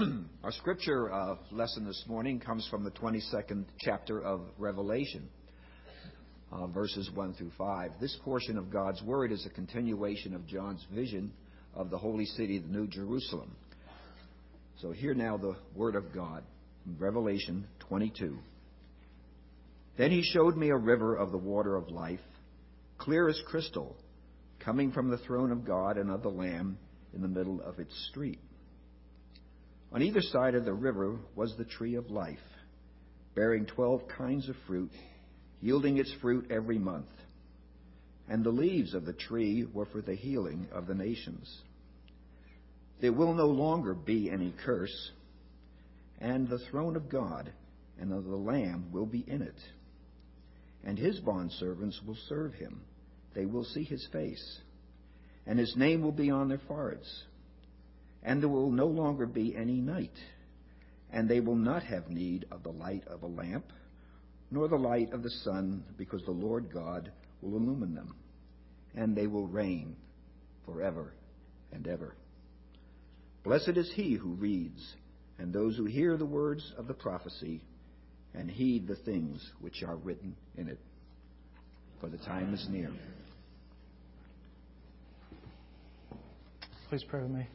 [0.44, 5.28] Our scripture uh, lesson this morning comes from the 22nd chapter of Revelation,
[6.52, 7.92] uh, verses 1 through 5.
[8.00, 11.32] This portion of God's Word is a continuation of John's vision
[11.74, 13.54] of the holy city, the New Jerusalem.
[14.80, 16.44] So, hear now the Word of God
[16.98, 18.38] Revelation 22.
[19.98, 22.20] Then he showed me a river of the water of life,
[22.96, 23.96] clear as crystal,
[24.60, 26.78] coming from the throne of God and of the Lamb
[27.12, 28.38] in the middle of its street.
[29.92, 32.38] On either side of the river was the tree of life,
[33.34, 34.92] bearing twelve kinds of fruit,
[35.60, 37.08] yielding its fruit every month.
[38.28, 41.52] And the leaves of the tree were for the healing of the nations.
[43.00, 45.10] There will no longer be any curse,
[46.20, 47.52] and the throne of God
[47.98, 49.58] and of the Lamb will be in it.
[50.84, 52.80] And his bondservants will serve him.
[53.34, 54.60] They will see his face,
[55.46, 57.24] and his name will be on their foreheads
[58.22, 60.16] and there will no longer be any night.
[61.12, 63.72] And they will not have need of the light of a lamp,
[64.50, 67.10] nor the light of the sun, because the Lord God
[67.40, 68.14] will illumine them.
[68.94, 69.96] And they will reign
[70.66, 71.12] forever
[71.72, 72.14] and ever.
[73.42, 74.94] Blessed is he who reads,
[75.38, 77.62] and those who hear the words of the prophecy,
[78.34, 80.78] and heed the things which are written in it.
[82.00, 82.90] For the time is near.
[86.88, 87.46] Please pray with me.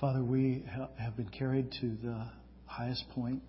[0.00, 0.64] Father, we
[0.98, 2.26] have been carried to the
[2.64, 3.42] highest point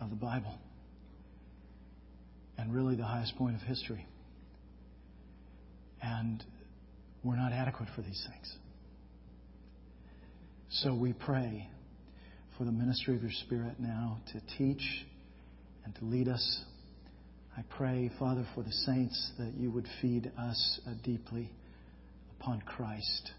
[0.00, 0.56] of the Bible
[2.56, 4.06] and really the highest point of history.
[6.00, 6.44] And
[7.24, 8.54] we're not adequate for these things.
[10.68, 11.68] So we pray
[12.56, 15.04] for the ministry of your Spirit now to teach
[15.84, 16.60] and to lead us.
[17.58, 21.50] I pray, Father, for the saints that you would feed us uh, deeply
[22.38, 23.32] upon Christ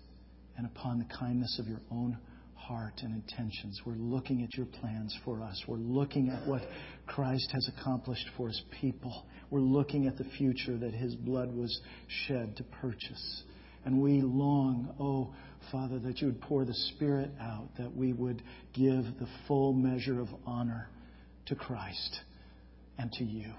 [0.61, 2.15] and upon the kindness of your own
[2.53, 3.81] heart and intentions.
[3.83, 5.59] We're looking at your plans for us.
[5.67, 6.61] We're looking at what
[7.07, 9.25] Christ has accomplished for his people.
[9.49, 11.81] We're looking at the future that his blood was
[12.27, 13.43] shed to purchase.
[13.85, 15.33] And we long, oh,
[15.71, 20.21] Father, that you would pour the Spirit out, that we would give the full measure
[20.21, 20.89] of honor
[21.47, 22.19] to Christ
[22.99, 23.51] and to you.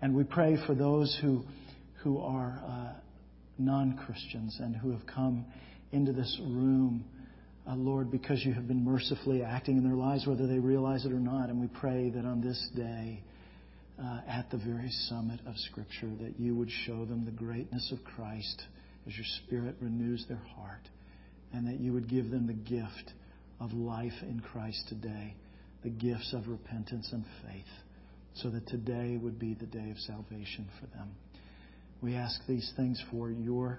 [0.00, 1.44] And we pray for those who,
[2.02, 2.98] who are uh,
[3.58, 5.44] non Christians and who have come
[5.92, 7.04] into this room,
[7.68, 11.12] uh, Lord, because you have been mercifully acting in their lives, whether they realize it
[11.12, 11.48] or not.
[11.48, 13.22] And we pray that on this day,
[14.02, 18.02] uh, at the very summit of Scripture, that you would show them the greatness of
[18.04, 18.62] Christ
[19.06, 20.88] as your Spirit renews their heart,
[21.52, 23.12] and that you would give them the gift
[23.60, 25.34] of life in Christ today,
[25.84, 27.64] the gifts of repentance and faith,
[28.34, 31.10] so that today would be the day of salvation for them.
[32.00, 33.78] We ask these things for your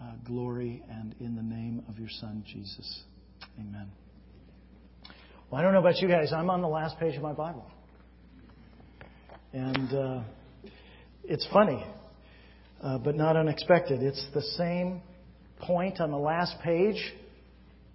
[0.00, 3.02] uh, glory and in the name of your Son, Jesus.
[3.58, 3.88] Amen.
[5.50, 6.32] Well, I don't know about you guys.
[6.32, 7.64] I'm on the last page of my Bible.
[9.52, 10.20] And uh,
[11.24, 11.84] it's funny,
[12.82, 14.02] uh, but not unexpected.
[14.02, 15.02] It's the same
[15.60, 17.00] point on the last page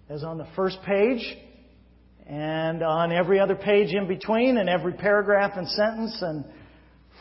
[0.08, 1.36] as on the first page,
[2.26, 6.44] and on every other page in between, and every paragraph and sentence and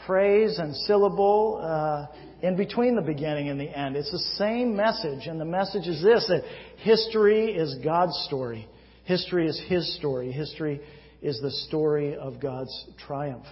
[0.05, 2.07] phrase and syllable uh,
[2.41, 3.95] in between the beginning and the end.
[3.95, 6.43] It's the same message, and the message is this that
[6.77, 8.67] history is God's story.
[9.03, 10.31] History is His story.
[10.31, 10.81] History
[11.21, 13.45] is the story of God's triumph.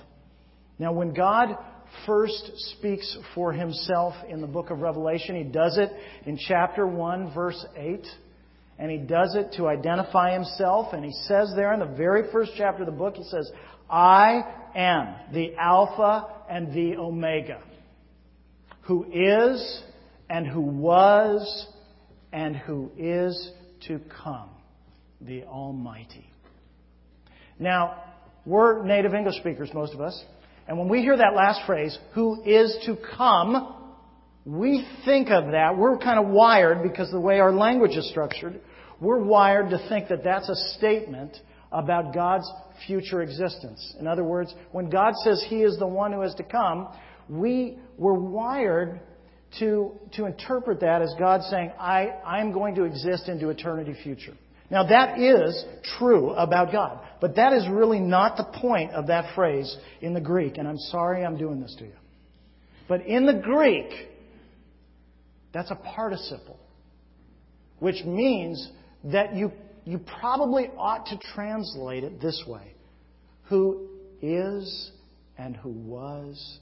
[0.78, 1.58] Now, when God
[2.06, 5.92] first speaks for Himself in the book of Revelation, He does it
[6.26, 8.06] in chapter 1, verse 8.
[8.78, 10.94] And He does it to identify Himself.
[10.94, 13.52] And He says there in the very first chapter of the book, He says,
[13.90, 14.42] I
[14.76, 17.62] am the Alpha and the Omega
[18.90, 19.84] who is
[20.32, 21.68] and who was
[22.34, 23.52] and who is
[23.88, 24.50] to come,
[25.22, 26.28] the Almighty.
[27.60, 28.04] Now,
[28.48, 30.20] we're native English speakers, most of us,
[30.68, 33.76] and when we hear that last phrase, who is to come,
[34.44, 35.78] we think of that.
[35.78, 38.60] We're kind of wired because the way our language is structured,
[39.00, 41.38] we're wired to think that that's a statement
[41.72, 42.52] about God's
[42.88, 43.96] future existence.
[44.00, 46.88] In other words, when God says He is the one who is to come,
[47.30, 49.00] we were wired
[49.60, 54.34] to, to interpret that as God saying, I, I'm going to exist into eternity future.
[54.72, 55.66] Now that is
[55.98, 60.22] true about God, but that is really not the point of that phrase in the
[60.22, 61.96] Greek, and I'm sorry I'm doing this to you.
[62.88, 63.92] But in the Greek,
[65.54, 66.60] that's a participle,
[67.80, 68.72] which means
[69.06, 69.52] that you,
[69.86, 72.76] you probably ought to translate it this way.
[73.46, 73.88] Who
[74.22, 74.92] is
[75.38, 76.60] and who was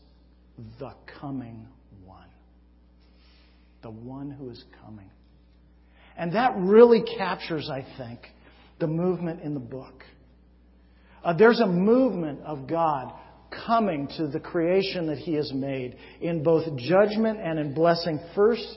[0.80, 1.68] the coming
[2.06, 2.30] one.
[3.84, 5.10] the one who is coming.
[6.18, 8.20] And that really captures, I think,
[8.80, 10.04] the movement in the book.
[11.24, 13.14] Uh, there's a movement of God
[13.66, 18.68] coming to the creation that He has made in both judgment and in blessing, first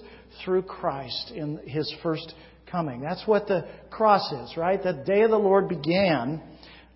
[0.44, 2.35] through Christ in His first
[2.71, 3.00] coming.
[3.00, 4.82] That's what the cross is, right?
[4.82, 6.43] The day of the Lord began.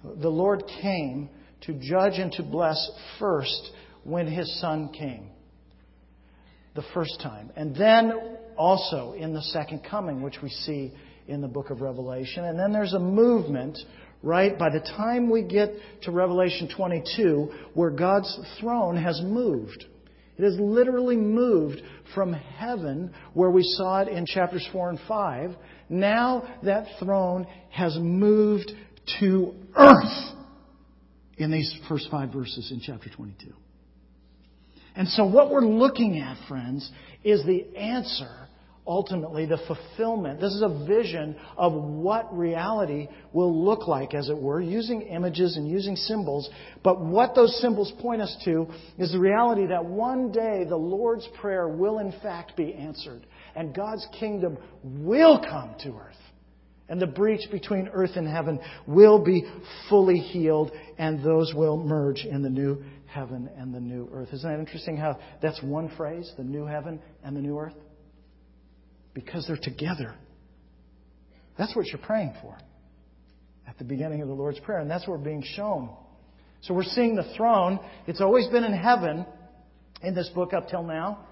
[0.02, 1.30] The Lord came
[1.62, 3.70] to judge and to bless first
[4.04, 5.30] when His Son came.
[6.74, 7.50] The first time.
[7.56, 10.92] And then also in the second coming, which we see
[11.26, 12.44] in the book of Revelation.
[12.44, 13.78] And then there's a movement,
[14.22, 15.70] right, by the time we get
[16.02, 19.84] to Revelation 22, where God's throne has moved.
[20.36, 21.80] It has literally moved
[22.14, 25.56] from heaven, where we saw it in chapters 4 and 5.
[25.88, 28.72] Now that throne has moved
[29.20, 30.34] to earth
[31.36, 33.52] in these first five verses in chapter 22.
[34.96, 36.90] And so what we're looking at, friends,
[37.24, 38.44] is the answer
[38.86, 40.40] ultimately the fulfillment.
[40.40, 45.56] This is a vision of what reality will look like, as it were, using images
[45.56, 46.48] and using symbols.
[46.82, 48.66] But what those symbols point us to
[48.98, 53.26] is the reality that one day the Lord's Prayer will in fact be answered,
[53.56, 56.16] and God's kingdom will come to earth.
[56.88, 59.44] And the breach between earth and heaven will be
[59.88, 64.28] fully healed, and those will merge in the new heaven and the new earth.
[64.32, 67.74] Isn't that interesting how that's one phrase, the new heaven and the new earth?
[69.14, 70.14] Because they're together.
[71.56, 72.56] That's what you're praying for
[73.66, 75.88] at the beginning of the Lord's Prayer, and that's what we're being shown.
[76.62, 77.78] So we're seeing the throne.
[78.06, 79.24] It's always been in heaven
[80.02, 81.26] in this book up till now.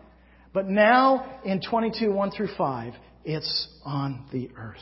[0.52, 2.94] But now in 22, 1 through 5,
[3.24, 4.76] it's on the earth.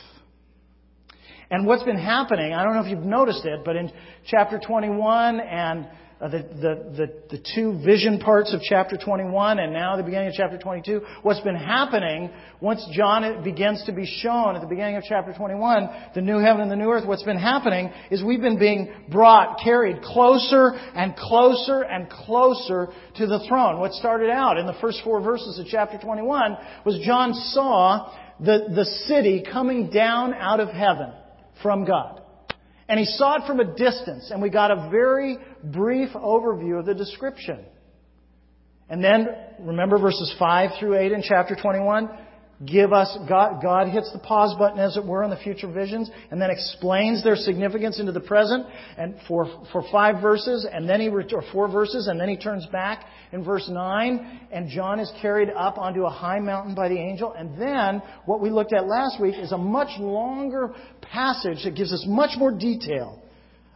[1.51, 3.91] And what's been happening, I don't know if you've noticed it, but in
[4.25, 5.89] chapter 21 and
[6.21, 10.29] uh, the, the, the, the two vision parts of chapter 21 and now the beginning
[10.29, 12.31] of chapter 22, what's been happening
[12.61, 16.61] once John begins to be shown at the beginning of chapter 21, the new heaven
[16.61, 21.17] and the new earth, what's been happening is we've been being brought, carried closer and
[21.17, 23.81] closer and closer to the throne.
[23.81, 28.69] What started out in the first four verses of chapter 21 was John saw the,
[28.73, 31.13] the city coming down out of heaven
[31.63, 32.23] from God.
[32.89, 36.87] And he saw it from a distance, and we got a very brief overview of
[36.87, 37.61] the description.
[38.89, 39.29] And then,
[39.61, 42.09] remember verses 5 through 8 in chapter 21?
[42.65, 46.11] Give us, God, God hits the pause button, as it were, on the future visions,
[46.31, 48.67] and then explains their significance into the present,
[48.99, 52.67] and for, for five verses, and then he, or four verses, and then he turns
[52.67, 56.99] back in verse 9, and John is carried up onto a high mountain by the
[56.99, 61.75] angel, and then, what we looked at last week is a much longer passage that
[61.75, 63.23] gives us much more detail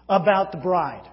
[0.08, 1.08] about the bride,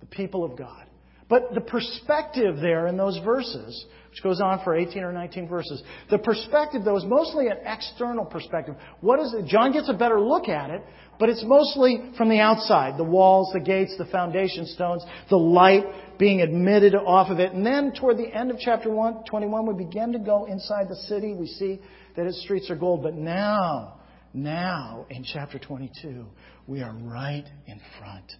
[0.00, 0.84] the people of God.
[1.28, 3.84] But the perspective there in those verses
[4.16, 5.82] which goes on for 18 or 19 verses.
[6.10, 8.74] The perspective, though, is mostly an external perspective.
[9.02, 9.44] What is it?
[9.44, 10.82] John gets a better look at it,
[11.18, 12.96] but it's mostly from the outside.
[12.96, 15.84] The walls, the gates, the foundation stones, the light
[16.18, 17.52] being admitted off of it.
[17.52, 20.96] And then toward the end of chapter 1, 21, we begin to go inside the
[21.08, 21.34] city.
[21.34, 21.78] We see
[22.16, 23.02] that its streets are gold.
[23.02, 24.00] But now,
[24.32, 26.24] now in chapter 22,
[26.66, 28.32] we are right in front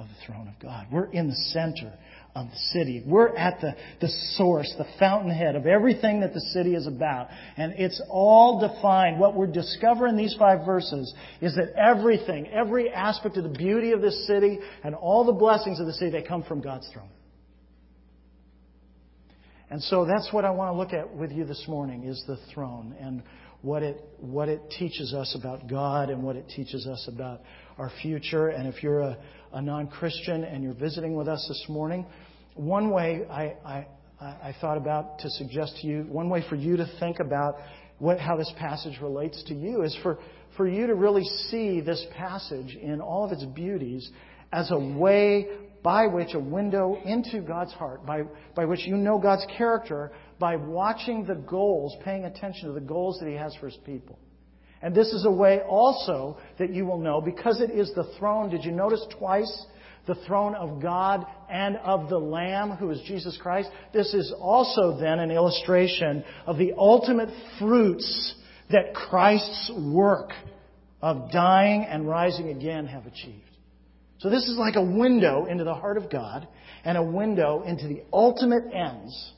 [0.00, 0.86] of the throne of God.
[0.90, 1.92] We're in the center
[2.34, 3.02] of the city.
[3.04, 7.28] We're at the, the source, the fountainhead of everything that the city is about.
[7.56, 9.18] And it's all defined.
[9.18, 13.92] What we're discovering in these five verses is that everything, every aspect of the beauty
[13.92, 17.10] of this city and all the blessings of the city, they come from God's throne.
[19.70, 22.38] And so that's what I want to look at with you this morning is the
[22.52, 23.22] throne and
[23.62, 27.40] what it, what it teaches us about God and what it teaches us about
[27.78, 28.48] our future.
[28.48, 29.18] And if you're a,
[29.52, 32.06] a non Christian and you're visiting with us this morning,
[32.54, 33.86] one way I, I,
[34.20, 37.56] I thought about to suggest to you, one way for you to think about
[37.98, 40.18] what, how this passage relates to you is for,
[40.56, 44.10] for you to really see this passage in all of its beauties
[44.52, 45.46] as a way
[45.82, 48.22] by which a window into God's heart, by,
[48.54, 53.18] by which you know God's character by watching the goals, paying attention to the goals
[53.20, 54.18] that He has for His people.
[54.82, 58.48] And this is a way also that you will know, because it is the throne.
[58.50, 59.66] Did you notice twice?
[60.06, 63.68] The throne of God and of the Lamb, who is Jesus Christ.
[63.92, 68.34] This is also then an illustration of the ultimate fruits
[68.70, 70.30] that Christ's work
[71.02, 73.44] of dying and rising again have achieved.
[74.18, 76.48] So this is like a window into the heart of God
[76.84, 79.32] and a window into the ultimate ends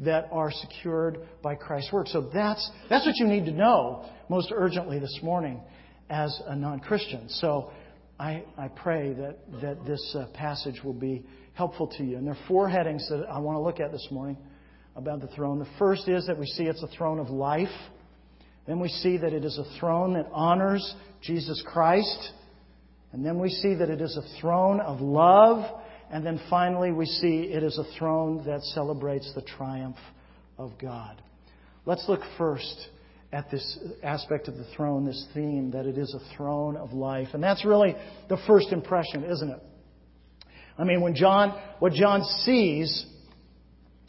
[0.00, 2.06] that are secured by Christ's work.
[2.08, 5.60] So that's, that's what you need to know most urgently this morning
[6.08, 7.28] as a non Christian.
[7.28, 7.70] So
[8.18, 12.16] I, I pray that, that this uh, passage will be helpful to you.
[12.16, 14.38] And there are four headings that I want to look at this morning
[14.96, 15.58] about the throne.
[15.58, 17.68] The first is that we see it's a throne of life.
[18.66, 22.32] Then we see that it is a throne that honors Jesus Christ.
[23.12, 25.80] And then we see that it is a throne of love.
[26.10, 29.96] And then finally, we see it is a throne that celebrates the triumph
[30.58, 31.22] of God.
[31.86, 32.88] Let's look first
[33.32, 37.28] at this aspect of the throne, this theme, that it is a throne of life.
[37.32, 37.94] And that's really
[38.28, 39.62] the first impression, isn't it?
[40.76, 43.06] I mean, when John, what John sees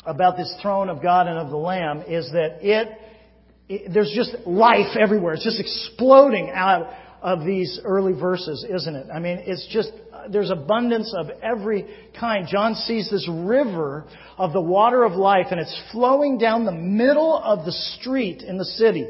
[0.05, 2.88] about this throne of God and of the Lamb is that it,
[3.70, 5.34] it there's just life everywhere.
[5.36, 6.91] It's just exploding out
[7.22, 9.08] of these early verses, isn't it?
[9.13, 9.91] I mean, it's just,
[10.29, 11.87] there's abundance of every
[12.19, 12.47] kind.
[12.47, 14.05] John sees this river
[14.37, 18.57] of the water of life and it's flowing down the middle of the street in
[18.57, 19.07] the city.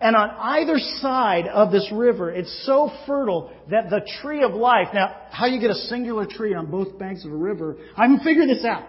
[0.00, 4.88] And on either side of this river, it's so fertile that the tree of life,
[4.94, 8.20] now, how you get a singular tree on both banks of a river, I haven't
[8.20, 8.84] figured this out.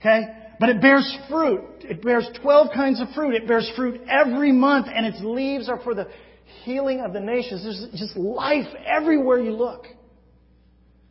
[0.00, 0.22] Okay?
[0.58, 1.62] But it bears fruit.
[1.82, 3.34] It bears 12 kinds of fruit.
[3.34, 6.08] It bears fruit every month, and its leaves are for the
[6.64, 7.62] healing of the nations.
[7.62, 9.86] There's just life everywhere you look.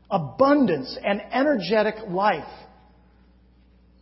[0.10, 2.44] Abundance and energetic life.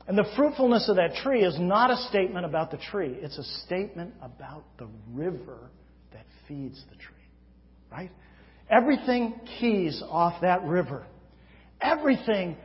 [0.08, 3.44] And the fruitfulness of that tree is not a statement about the tree, it's a
[3.66, 5.70] statement about the river
[6.14, 7.14] that feeds the tree.
[7.92, 8.12] Right?
[8.70, 11.06] Everything keys off that river.
[11.82, 12.56] Everything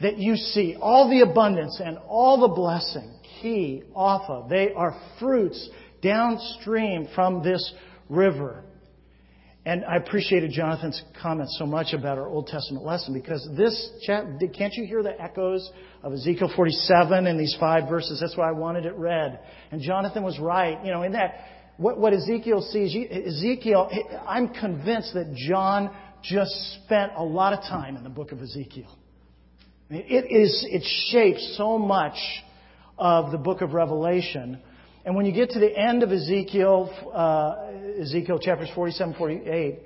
[0.00, 4.48] that you see, all the abundance and all the blessing, key off of.
[4.48, 5.68] They are fruits
[6.02, 7.72] downstream from this
[8.12, 8.64] river.
[9.64, 14.74] And I appreciated Jonathan's comments so much about our Old Testament lesson because this can't
[14.74, 15.70] you hear the echoes
[16.02, 18.18] of Ezekiel 47 in these five verses?
[18.20, 19.38] That's why I wanted it read.
[19.70, 20.84] And Jonathan was right.
[20.84, 21.34] You know, in that,
[21.76, 23.88] what, what Ezekiel sees, Ezekiel,
[24.26, 26.50] I'm convinced that John just
[26.84, 28.98] spent a lot of time in the book of Ezekiel.
[29.90, 32.16] It is, it shapes so much
[32.98, 34.60] of the book of Revelation.
[35.04, 39.78] And when you get to the end of Ezekiel, uh, Ezekiel chapters 47, 48,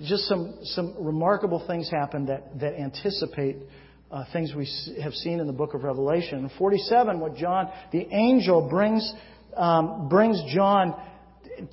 [0.00, 3.56] just some, some remarkable things happen that, that anticipate
[4.10, 4.68] uh, things we
[5.02, 6.38] have seen in the book of Revelation.
[6.38, 9.12] In 47, what John, the angel brings,
[9.56, 10.94] um, brings John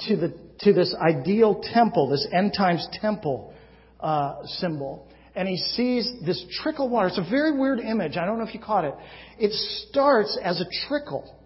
[0.08, 3.54] to, the, to this ideal temple, this end times temple
[4.02, 7.08] uh, symbol and he sees this trickle water.
[7.08, 8.18] It's a very weird image.
[8.18, 8.94] I don't know if you caught it.
[9.40, 9.54] It
[9.88, 11.41] starts as a trickle.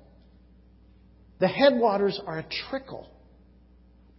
[1.40, 3.10] The headwaters are a trickle.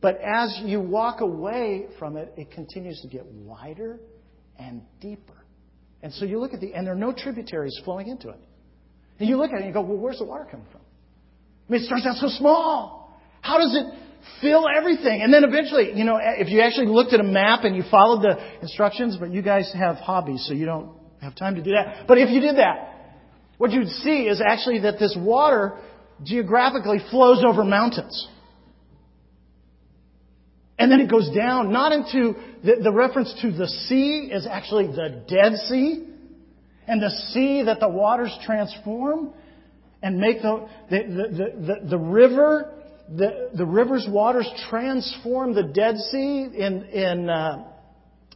[0.00, 3.98] But as you walk away from it, it continues to get wider
[4.58, 5.32] and deeper.
[6.02, 8.40] And so you look at the, and there are no tributaries flowing into it.
[9.18, 10.82] And you look at it and you go, well, where's the water coming from?
[11.68, 13.18] I mean, it starts out so small.
[13.40, 13.98] How does it
[14.40, 15.22] fill everything.
[15.22, 18.22] And then eventually, you know, if you actually looked at a map and you followed
[18.22, 22.06] the instructions, but you guys have hobbies, so you don't have time to do that.
[22.06, 22.92] But if you did that,
[23.58, 25.78] what you'd see is actually that this water
[26.22, 28.28] geographically flows over mountains.
[30.78, 34.88] And then it goes down, not into the, the reference to the sea is actually
[34.88, 36.06] the Dead Sea.
[36.86, 39.32] And the sea that the waters transform
[40.02, 42.72] and make the, the, the, the, the river
[43.08, 46.48] the, the river's waters transform the Dead Sea.
[46.54, 47.64] In, in, uh,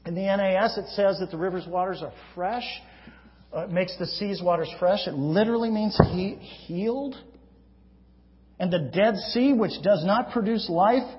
[0.06, 2.64] in the NAS, it says that the river's waters are fresh.
[3.54, 5.06] Uh, it makes the sea's waters fresh.
[5.06, 6.34] It literally means he,
[6.66, 7.16] healed.
[8.60, 11.10] And the Dead Sea, which does not produce life,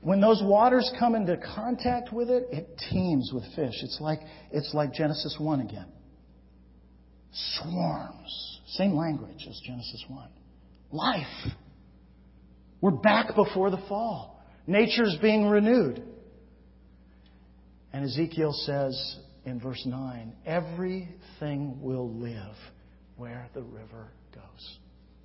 [0.00, 3.74] when those waters come into contact with it, it teems with fish.
[3.82, 4.20] It's like,
[4.52, 5.88] it's like Genesis 1 again.
[7.32, 8.60] Swarms.
[8.68, 10.28] Same language as Genesis 1.
[10.92, 11.52] Life.
[12.80, 14.40] We're back before the fall.
[14.68, 16.00] Nature's being renewed.
[17.92, 22.54] And Ezekiel says in verse 9, everything will live
[23.16, 24.78] where the river goes.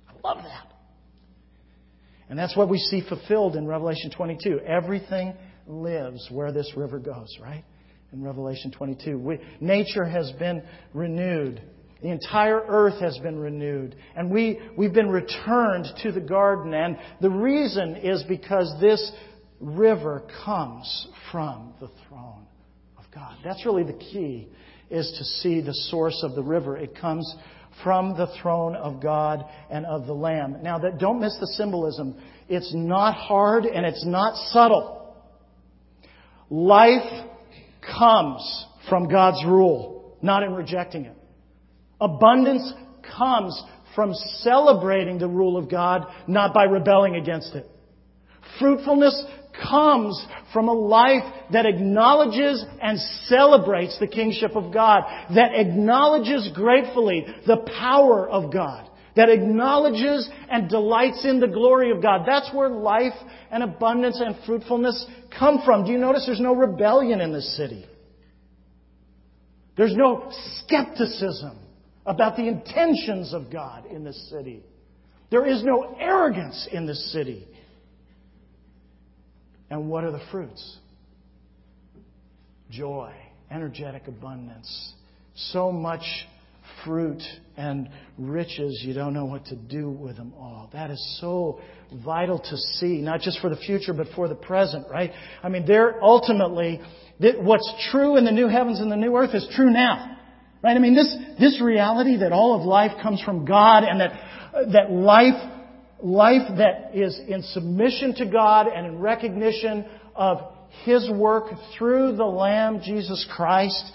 [0.08, 0.79] I love that.
[2.30, 4.60] And that's what we see fulfilled in Revelation 22.
[4.60, 5.34] Everything
[5.66, 7.64] lives where this river goes, right?
[8.12, 9.18] In Revelation 22.
[9.18, 10.62] We, nature has been
[10.94, 11.60] renewed.
[12.02, 13.96] The entire earth has been renewed.
[14.14, 16.72] And we, we've been returned to the garden.
[16.72, 19.10] And the reason is because this
[19.58, 22.46] river comes from the throne
[22.96, 23.38] of God.
[23.42, 24.46] That's really the key,
[24.88, 26.76] is to see the source of the river.
[26.76, 27.34] It comes
[27.82, 30.62] from the throne of God and of the Lamb.
[30.62, 32.16] Now, that, don't miss the symbolism.
[32.48, 35.14] It's not hard and it's not subtle.
[36.48, 37.26] Life
[37.98, 41.16] comes from God's rule, not in rejecting it.
[42.00, 42.72] Abundance
[43.16, 43.62] comes
[43.94, 47.66] from celebrating the rule of God, not by rebelling against it.
[48.58, 49.24] Fruitfulness
[49.68, 55.02] comes from a life that acknowledges and celebrates the kingship of God,
[55.34, 62.02] that acknowledges gratefully the power of God, that acknowledges and delights in the glory of
[62.02, 62.22] God.
[62.26, 63.14] That's where life
[63.50, 65.06] and abundance and fruitfulness
[65.38, 65.84] come from.
[65.84, 67.86] Do you notice there's no rebellion in this city?
[69.76, 71.58] There's no skepticism
[72.04, 74.62] about the intentions of God in this city.
[75.30, 77.46] There is no arrogance in this city.
[79.70, 80.78] And what are the fruits?
[82.70, 83.12] Joy,
[83.50, 84.92] energetic abundance,
[85.34, 86.02] so much
[86.84, 87.22] fruit
[87.56, 90.70] and riches, you don't know what to do with them all.
[90.72, 91.60] That is so
[92.04, 95.10] vital to see, not just for the future, but for the present, right?
[95.42, 96.80] I mean, there ultimately,
[97.18, 100.16] what's true in the new heavens and the new earth is true now.
[100.62, 100.76] Right?
[100.76, 104.90] I mean, this, this reality that all of life comes from God and that, that
[104.90, 105.59] life,
[106.02, 110.38] life that is in submission to God and in recognition of
[110.84, 113.92] His work through the Lamb, Jesus Christ,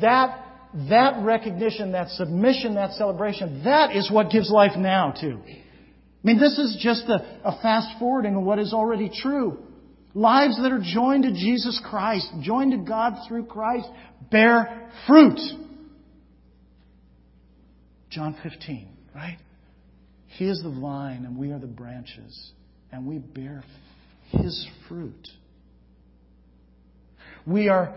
[0.00, 0.44] that,
[0.88, 5.40] that recognition, that submission, that celebration, that is what gives life now too.
[5.44, 9.58] I mean, this is just a, a fast forwarding of what is already true.
[10.14, 13.88] Lives that are joined to Jesus Christ, joined to God through Christ,
[14.30, 15.40] bear fruit.
[18.10, 19.38] John 15, right?
[20.36, 22.52] He is the vine and we are the branches,
[22.90, 23.62] and we bear
[24.30, 25.28] His fruit.
[27.46, 27.94] We are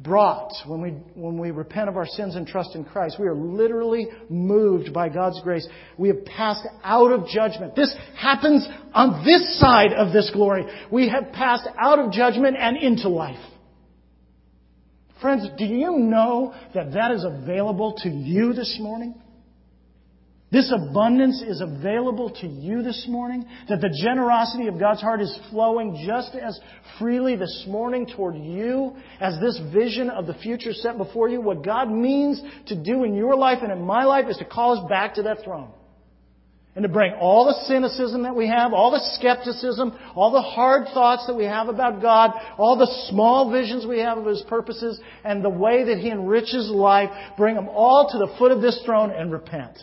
[0.00, 3.34] brought, when we, when we repent of our sins and trust in Christ, we are
[3.34, 5.66] literally moved by God's grace.
[5.96, 7.74] We have passed out of judgment.
[7.74, 10.66] This happens on this side of this glory.
[10.90, 13.40] We have passed out of judgment and into life.
[15.20, 19.14] Friends, do you know that that is available to you this morning?
[20.52, 23.44] This abundance is available to you this morning.
[23.68, 26.58] That the generosity of God's heart is flowing just as
[26.98, 31.40] freely this morning toward you as this vision of the future set before you.
[31.40, 34.78] What God means to do in your life and in my life is to call
[34.78, 35.72] us back to that throne.
[36.76, 40.88] And to bring all the cynicism that we have, all the skepticism, all the hard
[40.92, 45.00] thoughts that we have about God, all the small visions we have of His purposes,
[45.24, 48.80] and the way that He enriches life, bring them all to the foot of this
[48.84, 49.78] throne and repent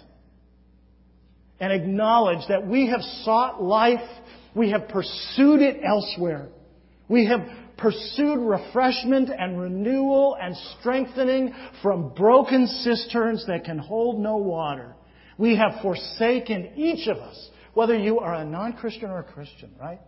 [1.59, 4.01] and acknowledge that we have sought life,
[4.55, 6.49] we have pursued it elsewhere.
[7.07, 7.41] We have
[7.77, 14.95] pursued refreshment and renewal and strengthening from broken cisterns that can hold no water.
[15.37, 19.71] We have forsaken each of us, whether you are a non Christian or a Christian,
[19.79, 19.99] right?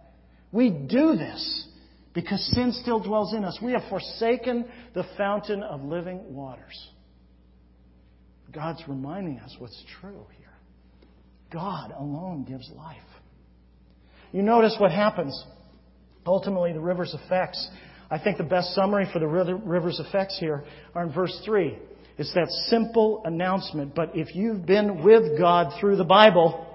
[0.52, 1.68] We do this
[2.14, 3.60] because sin still dwells in us.
[3.62, 6.90] We have forsaken the fountain of living waters.
[8.52, 10.45] God's reminding us what's true here.
[11.56, 12.98] God alone gives life.
[14.34, 15.42] You notice what happens.
[16.28, 17.66] Ultimately, the river's effects.
[18.12, 21.78] I think the best summary for the river's effects here are in verse 3.
[22.18, 23.96] It's that simple announcement.
[23.96, 26.68] But if you've been with God through the Bible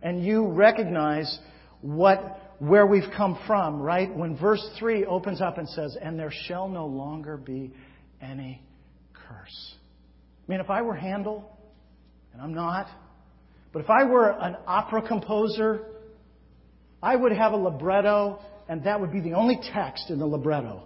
[0.00, 1.36] and you recognize
[1.80, 4.14] what where we've come from, right?
[4.14, 7.72] When verse 3 opens up and says, And there shall no longer be
[8.20, 8.62] any
[9.12, 9.74] curse.
[10.46, 11.58] I mean, if I were Handel,
[12.32, 12.86] and I'm not,
[13.72, 15.86] but if I were an opera composer,
[17.02, 20.84] I would have a libretto, and that would be the only text in the libretto.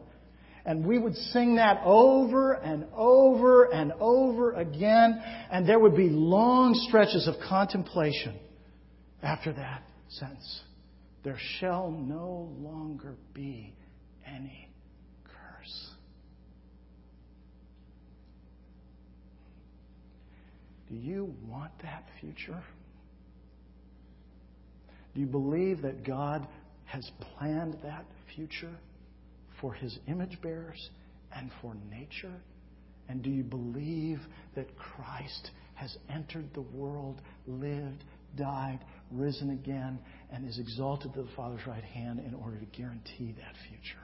[0.67, 6.09] And we would sing that over and over and over again, and there would be
[6.09, 8.39] long stretches of contemplation
[9.23, 10.63] after that sentence.
[11.23, 13.75] There shall no longer be
[14.27, 14.69] any
[15.25, 15.91] curse.
[20.95, 22.63] Do you want that future?
[25.13, 26.47] Do you believe that God
[26.85, 28.05] has planned that
[28.37, 28.77] future
[29.61, 30.91] for his image bearers
[31.35, 32.35] and for nature?
[33.09, 34.21] And do you believe
[34.55, 38.05] that Christ has entered the world, lived,
[38.37, 38.79] died,
[39.11, 39.99] risen again,
[40.33, 43.99] and is exalted to the Father's right hand in order to guarantee that future?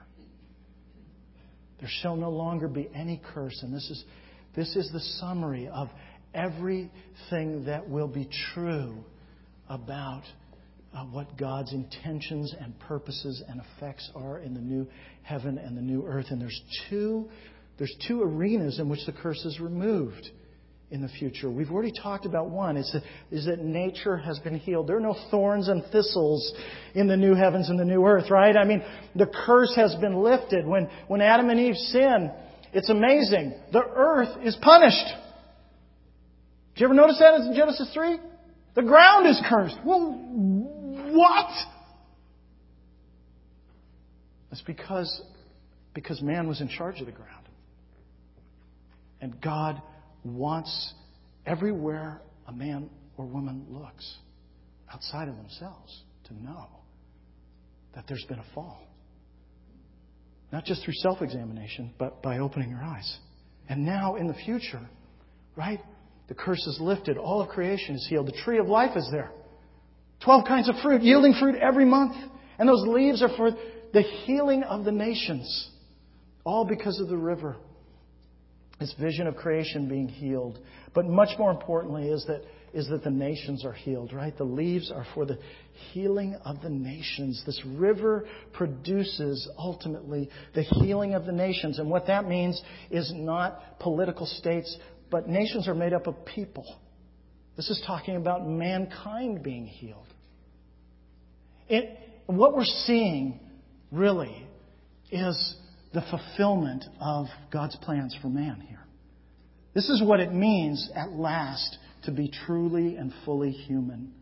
[1.79, 3.57] There shall no longer be any curse.
[3.63, 4.03] And this is,
[4.55, 5.87] this is the summary of
[6.33, 9.03] everything that will be true
[9.69, 10.23] about
[10.93, 14.87] uh, what God's intentions and purposes and effects are in the new
[15.23, 16.27] heaven and the new earth.
[16.29, 17.29] And there's two,
[17.77, 20.29] there's two arenas in which the curse is removed
[20.89, 21.49] in the future.
[21.49, 24.87] We've already talked about one, is that, is that nature has been healed.
[24.87, 26.53] There are no thorns and thistles
[26.93, 28.57] in the new heavens and the new earth, right?
[28.57, 28.83] I mean,
[29.15, 30.67] the curse has been lifted.
[30.67, 32.31] When, when Adam and Eve sin,
[32.73, 33.53] it's amazing.
[33.71, 35.05] The earth is punished.
[36.73, 38.19] Did you ever notice that in Genesis 3?
[38.75, 39.77] The ground is cursed.
[39.83, 40.13] Well,
[41.11, 41.49] what?
[44.51, 45.21] It's because,
[45.93, 47.29] because man was in charge of the ground.
[49.19, 49.81] And God
[50.23, 50.93] wants
[51.45, 54.17] everywhere a man or woman looks
[54.93, 56.67] outside of themselves to know
[57.95, 58.81] that there's been a fall.
[60.51, 63.19] Not just through self examination, but by opening your eyes.
[63.69, 64.81] And now in the future,
[65.55, 65.79] right?
[66.31, 67.17] The curse is lifted.
[67.17, 68.25] All of creation is healed.
[68.25, 69.33] The tree of life is there.
[70.23, 72.15] Twelve kinds of fruit, yielding fruit every month.
[72.57, 73.51] And those leaves are for
[73.91, 75.69] the healing of the nations.
[76.45, 77.57] All because of the river.
[78.79, 80.57] This vision of creation being healed.
[80.95, 84.35] But much more importantly is that is that the nations are healed, right?
[84.37, 85.37] The leaves are for the
[85.91, 87.43] healing of the nations.
[87.45, 91.79] This river produces ultimately the healing of the nations.
[91.79, 94.77] And what that means is not political states,
[95.11, 96.65] but nations are made up of people.
[97.57, 100.07] This is talking about mankind being healed.
[101.67, 103.39] It, what we're seeing,
[103.91, 104.47] really,
[105.11, 105.55] is
[105.93, 108.79] the fulfillment of God's plans for man here.
[109.75, 114.13] This is what it means at last to be truly and fully human.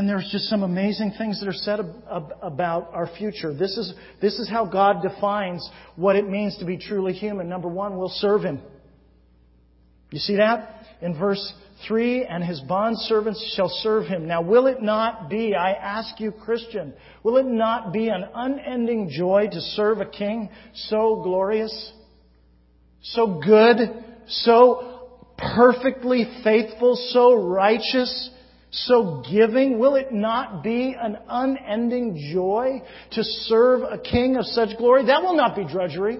[0.00, 1.78] And there's just some amazing things that are said
[2.40, 3.52] about our future.
[3.52, 7.50] This is, this is how God defines what it means to be truly human.
[7.50, 8.62] Number one, we'll serve Him.
[10.10, 10.86] You see that?
[11.02, 11.52] In verse
[11.86, 14.26] 3, and his bondservants shall serve him.
[14.26, 19.10] Now, will it not be, I ask you, Christian, will it not be an unending
[19.10, 21.92] joy to serve a king so glorious,
[23.02, 23.76] so good,
[24.28, 28.30] so perfectly faithful, so righteous,
[28.70, 29.78] so giving?
[29.78, 35.06] Will it not be an unending joy to serve a king of such glory?
[35.06, 36.18] That will not be drudgery.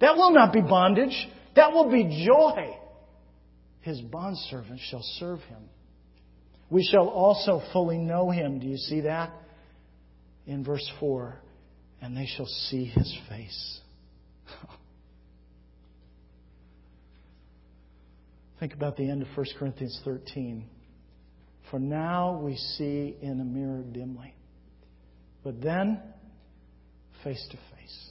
[0.00, 1.28] That will not be bondage.
[1.56, 2.76] That will be joy.
[3.80, 5.62] His bondservants shall serve him.
[6.70, 8.60] We shall also fully know him.
[8.60, 9.32] Do you see that?
[10.46, 11.40] In verse 4
[12.00, 13.80] and they shall see his face.
[18.58, 20.64] Think about the end of 1 Corinthians 13.
[21.70, 24.34] For now we see in a mirror dimly,
[25.44, 26.00] but then
[27.22, 28.10] face to face.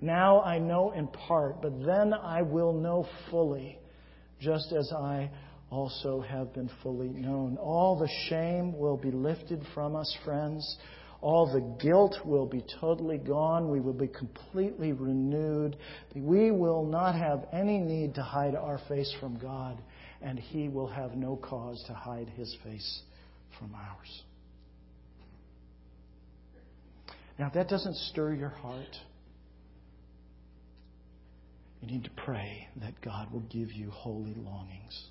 [0.00, 3.78] Now I know in part, but then I will know fully,
[4.40, 5.30] just as I
[5.70, 7.56] also have been fully known.
[7.56, 10.76] All the shame will be lifted from us, friends.
[11.22, 13.70] All the guilt will be totally gone.
[13.70, 15.76] We will be completely renewed.
[16.14, 19.78] We will not have any need to hide our face from God,
[20.22, 23.02] and He will have no cause to hide His face
[23.58, 24.22] from ours.
[27.38, 28.96] Now, if that doesn't stir your heart,
[31.80, 35.08] you need to pray that God will give you holy longings.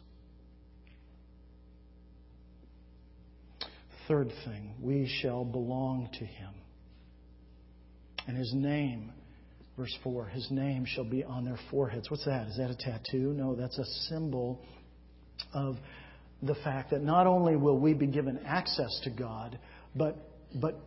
[4.08, 6.54] Third thing, we shall belong to him.
[8.28, 9.12] And his name,
[9.78, 12.10] verse 4, his name shall be on their foreheads.
[12.10, 12.48] What's that?
[12.48, 13.34] Is that a tattoo?
[13.34, 14.64] No, that's a symbol
[15.54, 15.78] of
[16.42, 19.58] the fact that not only will we be given access to God,
[19.96, 20.18] but,
[20.54, 20.80] but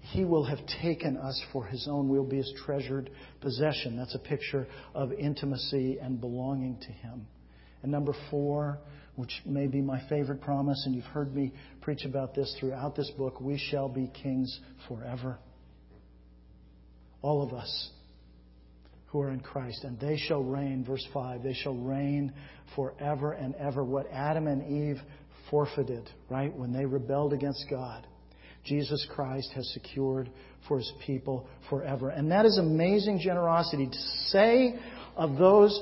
[0.00, 2.08] he will have taken us for his own.
[2.08, 3.10] We'll be his treasured
[3.40, 3.96] possession.
[3.96, 7.26] That's a picture of intimacy and belonging to him.
[7.82, 8.78] And number four,
[9.16, 13.10] which may be my favorite promise, and you've heard me preach about this throughout this
[13.18, 15.38] book we shall be kings forever.
[17.22, 17.90] All of us
[19.10, 22.32] who are in Christ, and they shall reign, verse 5, they shall reign
[22.76, 23.84] forever and ever.
[23.84, 25.02] What Adam and Eve
[25.50, 28.06] forfeited, right, when they rebelled against God,
[28.64, 30.30] Jesus Christ has secured
[30.68, 32.10] for his people forever.
[32.10, 34.78] And that is amazing generosity to say
[35.16, 35.80] of those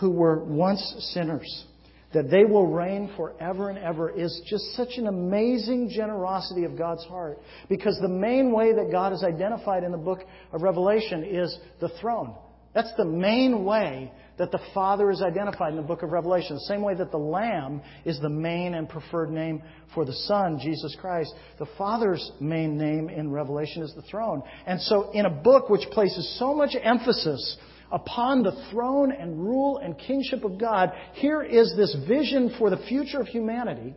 [0.00, 0.82] who were once
[1.14, 1.64] sinners
[2.12, 7.04] that they will reign forever and ever is just such an amazing generosity of God's
[7.04, 7.38] heart.
[7.68, 10.20] Because the main way that God is identified in the book
[10.52, 12.34] of Revelation is the throne.
[12.76, 16.56] That's the main way that the Father is identified in the book of Revelation.
[16.56, 19.62] The same way that the Lamb is the main and preferred name
[19.94, 21.32] for the Son, Jesus Christ.
[21.58, 24.42] The Father's main name in Revelation is the throne.
[24.66, 27.56] And so in a book which places so much emphasis
[27.90, 32.84] upon the throne and rule and kingship of God, here is this vision for the
[32.88, 33.94] future of humanity,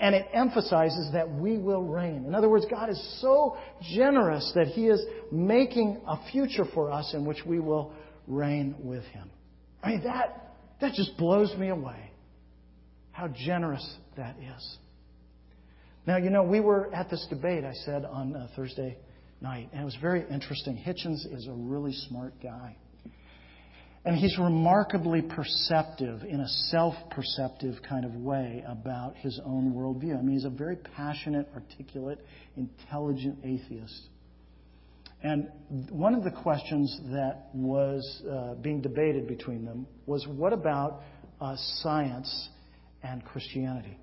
[0.00, 2.24] and it emphasizes that we will reign.
[2.26, 3.58] In other words, God is so
[3.94, 7.92] generous that He is making a future for us in which we will
[8.26, 9.30] reign with Him.
[9.82, 12.10] I mean, that, that just blows me away.
[13.12, 14.78] How generous that is.
[16.06, 18.98] Now, you know, we were at this debate, I said, on uh, Thursday
[19.40, 20.76] night, and it was very interesting.
[20.76, 22.76] Hitchens is a really smart guy.
[24.06, 30.18] And he's remarkably perceptive in a self perceptive kind of way about his own worldview.
[30.18, 32.18] I mean, he's a very passionate, articulate,
[32.56, 34.08] intelligent atheist.
[35.24, 35.48] And
[35.90, 41.00] one of the questions that was uh, being debated between them was what about
[41.40, 42.50] uh, science
[43.02, 43.98] and Christianity?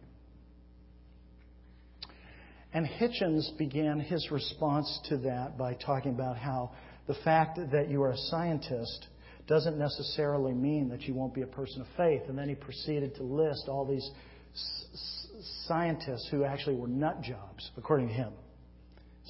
[2.74, 6.72] And Hitchens began his response to that by talking about how
[7.06, 9.08] the fact that you are a scientist
[9.46, 12.24] doesn't necessarily mean that you won't be a person of faith.
[12.30, 14.10] And then he proceeded to list all these
[14.54, 15.28] s-
[15.68, 18.34] scientists who actually were nut jobs, according to him.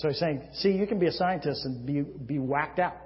[0.01, 2.97] So he's saying, see, you can be a scientist and be, be whacked out.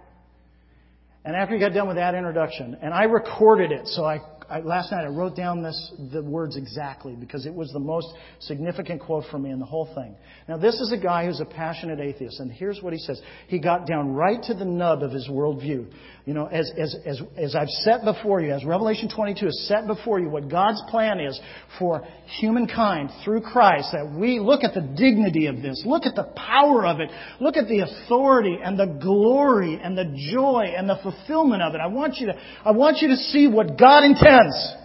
[1.25, 4.60] And after he got done with that introduction, and I recorded it, so I I,
[4.60, 8.08] last night I wrote down this, the words exactly because it was the most
[8.39, 10.15] significant quote for me in the whole thing.
[10.47, 13.21] Now, this is a guy who's a passionate atheist, and here's what he says.
[13.47, 15.91] He got down right to the nub of his worldview.
[16.25, 19.85] You know, as, as, as, as I've set before you, as Revelation 22 has set
[19.85, 21.39] before you, what God's plan is
[21.77, 22.03] for
[22.39, 26.83] humankind through Christ, that we look at the dignity of this, look at the power
[26.83, 31.61] of it, look at the authority and the glory and the joy and the fulfillment
[31.61, 31.79] of it.
[31.79, 32.33] I want you to,
[32.65, 34.75] I want you to see what God intends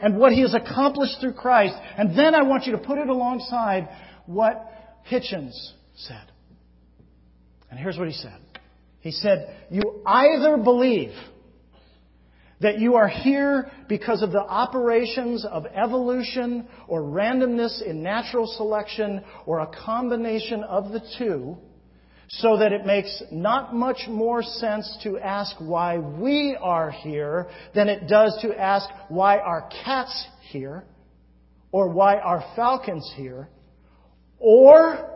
[0.00, 1.74] and what He has accomplished through Christ.
[1.98, 3.88] And then I want you to put it alongside
[4.26, 4.64] what
[5.10, 6.30] Hitchens said.
[7.68, 8.38] And here's what he said.
[9.02, 11.12] He said, You either believe
[12.60, 19.22] that you are here because of the operations of evolution or randomness in natural selection
[19.44, 21.58] or a combination of the two,
[22.28, 27.88] so that it makes not much more sense to ask why we are here than
[27.88, 30.84] it does to ask why our cat's here
[31.72, 33.48] or why our falcon's here,
[34.38, 35.10] or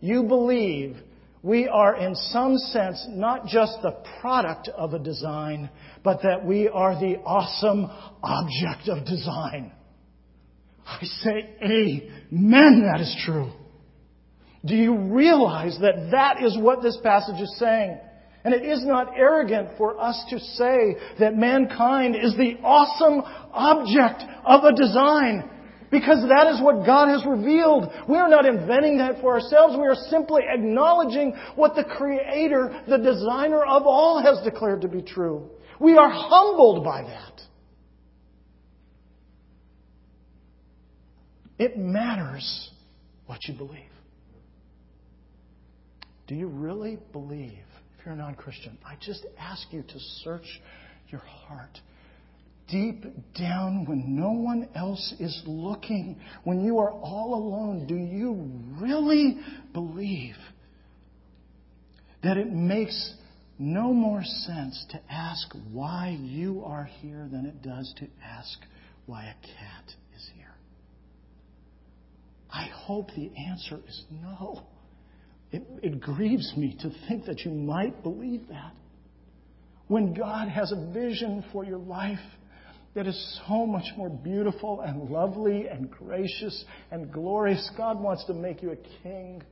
[0.00, 0.96] you believe
[1.44, 5.68] we are in some sense not just the product of a design,
[6.02, 7.84] but that we are the awesome
[8.22, 9.70] object of design.
[10.86, 13.52] I say, Amen, that is true.
[14.64, 17.98] Do you realize that that is what this passage is saying?
[18.42, 23.20] And it is not arrogant for us to say that mankind is the awesome
[23.52, 25.50] object of a design.
[25.94, 27.88] Because that is what God has revealed.
[28.08, 29.76] We are not inventing that for ourselves.
[29.78, 35.02] We are simply acknowledging what the Creator, the designer of all, has declared to be
[35.02, 35.48] true.
[35.78, 37.40] We are humbled by that.
[41.60, 42.70] It matters
[43.26, 43.78] what you believe.
[46.26, 47.62] Do you really believe,
[47.96, 50.60] if you're a non Christian, I just ask you to search
[51.10, 51.78] your heart
[52.68, 53.04] deep
[53.38, 58.50] down when no one else is looking, when you are all alone, do you
[58.80, 59.38] really
[59.72, 60.36] believe
[62.22, 63.14] that it makes
[63.58, 68.58] no more sense to ask why you are here than it does to ask
[69.06, 70.54] why a cat is here?
[72.50, 74.62] I hope the answer is no.
[75.52, 78.72] It, it grieves me to think that you might believe that.
[79.86, 82.18] When God has a vision for your life,
[82.94, 87.68] that is so much more beautiful and lovely and gracious and glorious.
[87.76, 89.42] God wants to make you a king.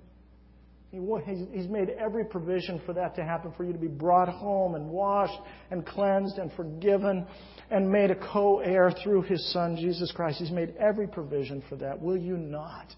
[0.90, 4.90] He's made every provision for that to happen, for you to be brought home and
[4.90, 5.38] washed
[5.70, 7.26] and cleansed and forgiven
[7.70, 10.38] and made a co heir through His Son, Jesus Christ.
[10.38, 12.00] He's made every provision for that.
[12.00, 12.94] Will you not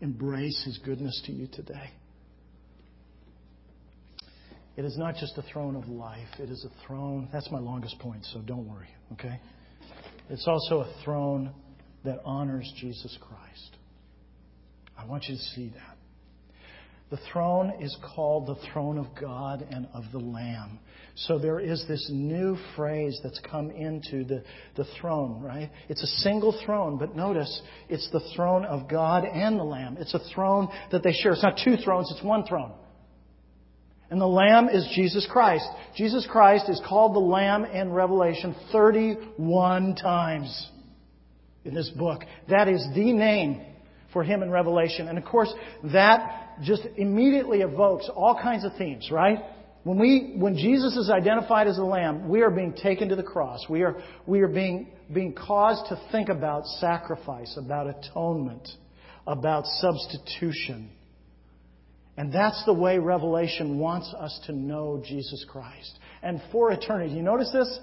[0.00, 1.90] embrace His goodness to you today?
[4.76, 7.28] It is not just a throne of life, it is a throne.
[7.32, 9.40] That's my longest point, so don't worry, okay?
[10.28, 11.52] It's also a throne
[12.04, 13.76] that honors Jesus Christ.
[14.98, 15.96] I want you to see that.
[17.08, 20.80] The throne is called the throne of God and of the Lamb.
[21.14, 24.42] So there is this new phrase that's come into the,
[24.76, 25.70] the throne, right?
[25.88, 29.96] It's a single throne, but notice it's the throne of God and the Lamb.
[30.00, 31.32] It's a throne that they share.
[31.32, 32.72] It's not two thrones, it's one throne.
[34.10, 35.66] And the Lamb is Jesus Christ.
[35.96, 40.70] Jesus Christ is called the Lamb in Revelation 31 times
[41.64, 42.22] in this book.
[42.48, 43.62] That is the name
[44.12, 45.08] for him in Revelation.
[45.08, 45.52] And of course,
[45.92, 49.38] that just immediately evokes all kinds of themes, right?
[49.82, 53.22] When we, when Jesus is identified as the Lamb, we are being taken to the
[53.22, 53.66] cross.
[53.68, 58.68] We are, we are being, being caused to think about sacrifice, about atonement,
[59.26, 60.90] about substitution.
[62.16, 65.98] And that's the way Revelation wants us to know Jesus Christ.
[66.22, 67.14] And for eternity.
[67.14, 67.78] You notice this?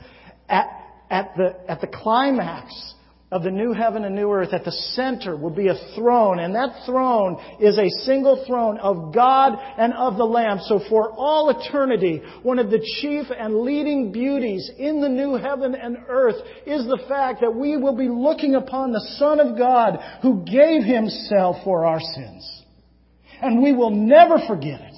[0.49, 0.67] At,
[1.09, 2.95] at, the, at the climax
[3.31, 6.53] of the new heaven and new earth, at the center will be a throne, and
[6.53, 10.59] that throne is a single throne of God and of the Lamb.
[10.65, 15.73] So for all eternity, one of the chief and leading beauties in the new heaven
[15.73, 16.35] and earth
[16.67, 20.83] is the fact that we will be looking upon the Son of God who gave
[20.83, 22.62] Himself for our sins.
[23.41, 24.93] And we will never forget it.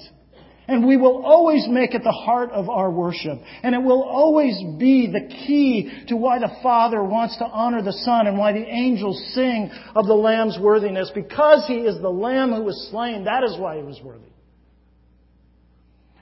[0.68, 3.38] And we will always make it the heart of our worship.
[3.62, 7.92] And it will always be the key to why the Father wants to honor the
[7.92, 11.10] Son and why the angels sing of the Lamb's worthiness.
[11.14, 14.24] Because He is the Lamb who was slain, that is why He was worthy.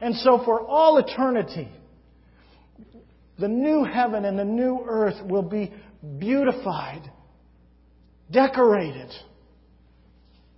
[0.03, 1.69] And so for all eternity,
[3.39, 5.73] the new heaven and the new earth will be
[6.19, 7.11] beautified,
[8.31, 9.11] decorated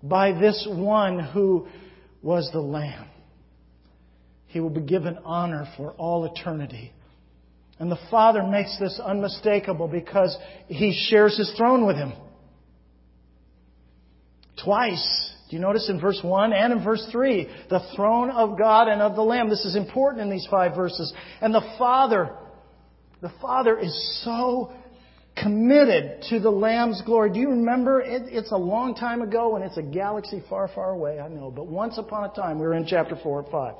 [0.09, 1.67] by this one who
[2.23, 3.09] was the Lamb.
[4.49, 6.93] He will be given honor for all eternity.
[7.79, 10.37] And the Father makes this unmistakable because
[10.69, 12.13] He shares His throne with Him.
[14.65, 15.33] Twice.
[15.51, 17.49] Do you notice in verse 1 and in verse 3?
[17.69, 19.49] The throne of God and of the Lamb.
[19.49, 21.13] This is important in these five verses.
[21.41, 22.35] And the Father,
[23.21, 24.73] the Father is so
[25.37, 27.31] committed to the Lamb's glory.
[27.31, 28.01] Do you remember?
[28.01, 31.51] It, it's a long time ago and it's a galaxy far, far away, I know.
[31.51, 33.75] But once upon a time, we were in chapter 4 and 5.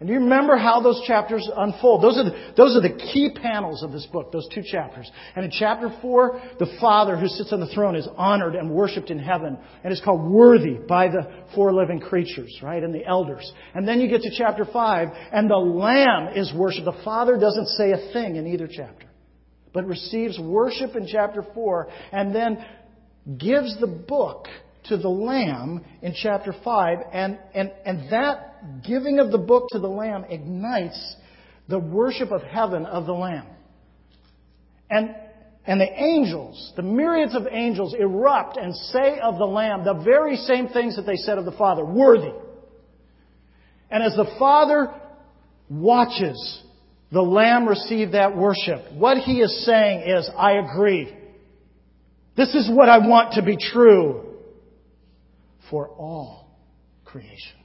[0.00, 2.02] And do you remember how those chapters unfold?
[2.02, 5.10] Those are, the, those are the key panels of this book, those two chapters.
[5.36, 9.10] And in chapter 4, the Father who sits on the throne is honored and worshiped
[9.10, 12.82] in heaven and is called worthy by the four living creatures, right?
[12.82, 13.52] And the elders.
[13.74, 16.86] And then you get to chapter 5, and the Lamb is worshiped.
[16.86, 19.06] The Father doesn't say a thing in either chapter,
[19.72, 22.64] but receives worship in chapter 4, and then
[23.38, 24.46] gives the book
[24.84, 29.78] to the Lamb in chapter 5, and, and, and that giving of the book to
[29.78, 31.16] the Lamb ignites
[31.68, 33.46] the worship of heaven of the Lamb.
[34.90, 35.14] And,
[35.66, 40.36] and the angels, the myriads of angels, erupt and say of the Lamb the very
[40.36, 42.32] same things that they said of the Father worthy.
[43.90, 44.92] And as the Father
[45.68, 46.62] watches
[47.12, 51.12] the Lamb received that worship, what he is saying is, I agree.
[52.36, 54.36] This is what I want to be true
[55.70, 56.56] for all
[57.04, 57.58] creation.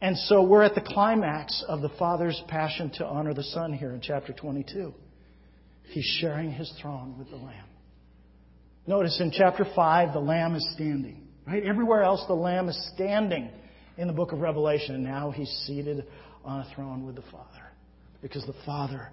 [0.00, 3.92] And so we're at the climax of the Father's passion to honor the Son here
[3.92, 4.92] in chapter 22.
[5.84, 7.64] He's sharing his throne with the Lamb.
[8.86, 11.26] Notice in chapter 5, the Lamb is standing.
[11.46, 11.62] Right?
[11.64, 13.50] Everywhere else, the Lamb is standing
[13.96, 14.94] in the book of Revelation.
[14.94, 16.04] And now he's seated
[16.44, 17.65] on a throne with the Father.
[18.26, 19.08] Because the Father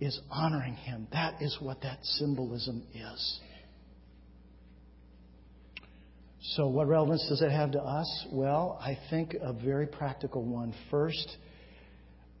[0.00, 1.06] is honoring him.
[1.12, 3.40] That is what that symbolism is.
[6.56, 8.26] So, what relevance does it have to us?
[8.32, 10.72] Well, I think a very practical one.
[10.90, 11.36] First,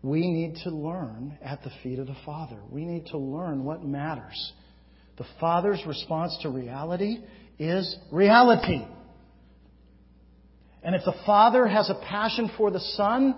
[0.02, 2.56] we need to learn at the feet of the Father.
[2.70, 4.52] We need to learn what matters.
[5.18, 7.18] The Father's response to reality
[7.58, 8.82] is reality.
[10.82, 13.34] And if the Father has a passion for the Son,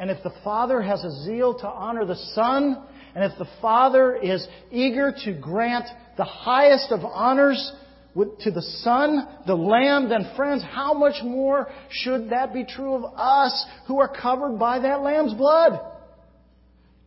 [0.00, 2.82] and if the Father has a zeal to honor the Son,
[3.14, 5.84] and if the Father is eager to grant
[6.16, 7.72] the highest of honors
[8.14, 13.12] to the Son, the Lamb, then friends, how much more should that be true of
[13.14, 15.78] us who are covered by that Lamb's blood?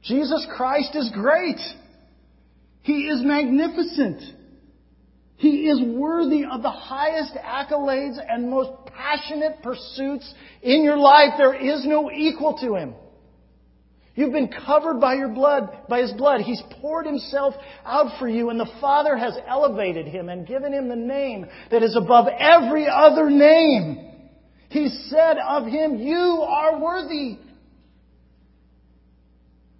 [0.03, 1.59] Jesus Christ is great.
[2.83, 4.21] He is magnificent.
[5.37, 11.33] He is worthy of the highest accolades and most passionate pursuits in your life.
[11.37, 12.95] There is no equal to Him.
[14.15, 16.41] You've been covered by your blood, by his blood.
[16.41, 20.87] He's poured himself out for you, and the Father has elevated him and given him
[20.87, 24.11] the name that is above every other name.
[24.69, 27.39] He said of him, You are worthy.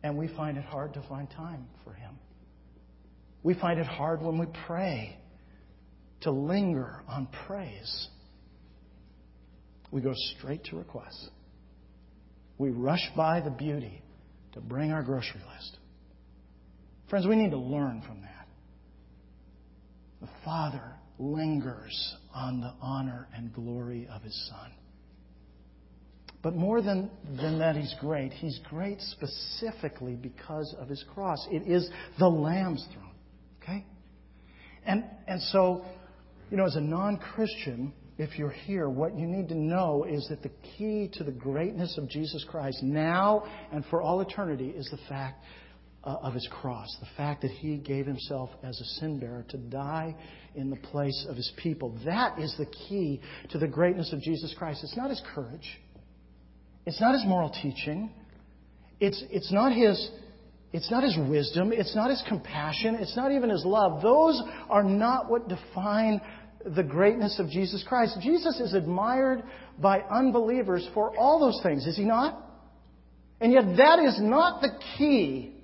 [0.01, 2.15] And we find it hard to find time for him.
[3.43, 5.15] We find it hard when we pray
[6.23, 8.07] to linger on praise.
[9.91, 11.29] We go straight to requests.
[12.57, 14.01] We rush by the beauty
[14.53, 15.77] to bring our grocery list.
[17.09, 18.47] Friends, we need to learn from that.
[20.21, 24.71] The Father lingers on the honor and glory of His Son.
[26.41, 28.33] But more than, than that, He's great.
[28.33, 31.45] He's great specifically because of His cross.
[31.51, 33.15] It is the Lamb's throne.
[33.61, 33.85] Okay?
[34.85, 35.85] And, and so,
[36.53, 40.27] you know, as a non Christian, if you're here, what you need to know is
[40.29, 44.87] that the key to the greatness of Jesus Christ now and for all eternity is
[44.91, 45.43] the fact
[46.03, 49.57] uh, of his cross, the fact that he gave himself as a sin bearer to
[49.57, 50.15] die
[50.53, 51.97] in the place of his people.
[52.05, 54.81] That is the key to the greatness of Jesus Christ.
[54.83, 55.81] It's not his courage,
[56.85, 58.11] it's not his moral teaching,
[58.99, 60.11] it's, it's not his.
[60.73, 61.71] It's not his wisdom.
[61.71, 62.95] It's not his compassion.
[62.95, 64.01] It's not even his love.
[64.01, 64.41] Those
[64.71, 66.19] are not what define
[66.65, 68.17] the greatness of Jesus Christ.
[68.21, 69.43] Jesus is admired
[69.79, 72.39] by unbelievers for all those things, is he not?
[73.41, 75.55] And yet that is not the key.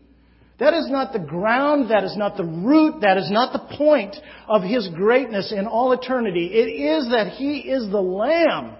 [0.60, 4.16] That is not the ground, that is not the root, that is not the point
[4.48, 6.48] of his greatness in all eternity.
[6.48, 8.76] It is that he is the Lamb.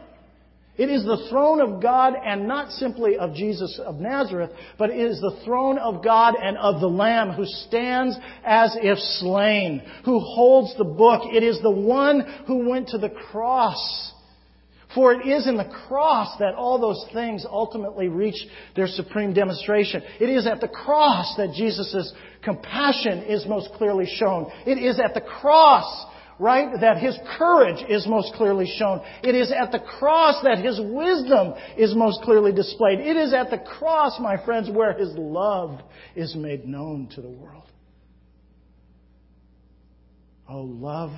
[0.80, 4.98] It is the throne of God and not simply of Jesus of Nazareth, but it
[4.98, 8.16] is the throne of God and of the Lamb who stands
[8.46, 11.24] as if slain, who holds the book.
[11.34, 14.14] It is the one who went to the cross.
[14.96, 18.42] For it is in the cross that all those things ultimately reach
[18.78, 20.02] their supreme demonstration.
[20.22, 24.50] It is at the cross that Jesus' compassion is most clearly shown.
[24.66, 26.06] It is at the cross
[26.40, 26.70] right?
[26.80, 29.02] That his courage is most clearly shown.
[29.22, 33.00] It is at the cross that his wisdom is most clearly displayed.
[33.00, 35.82] It is at the cross, my friends, where his love
[36.16, 37.66] is made known to the world.
[40.48, 41.12] Oh, love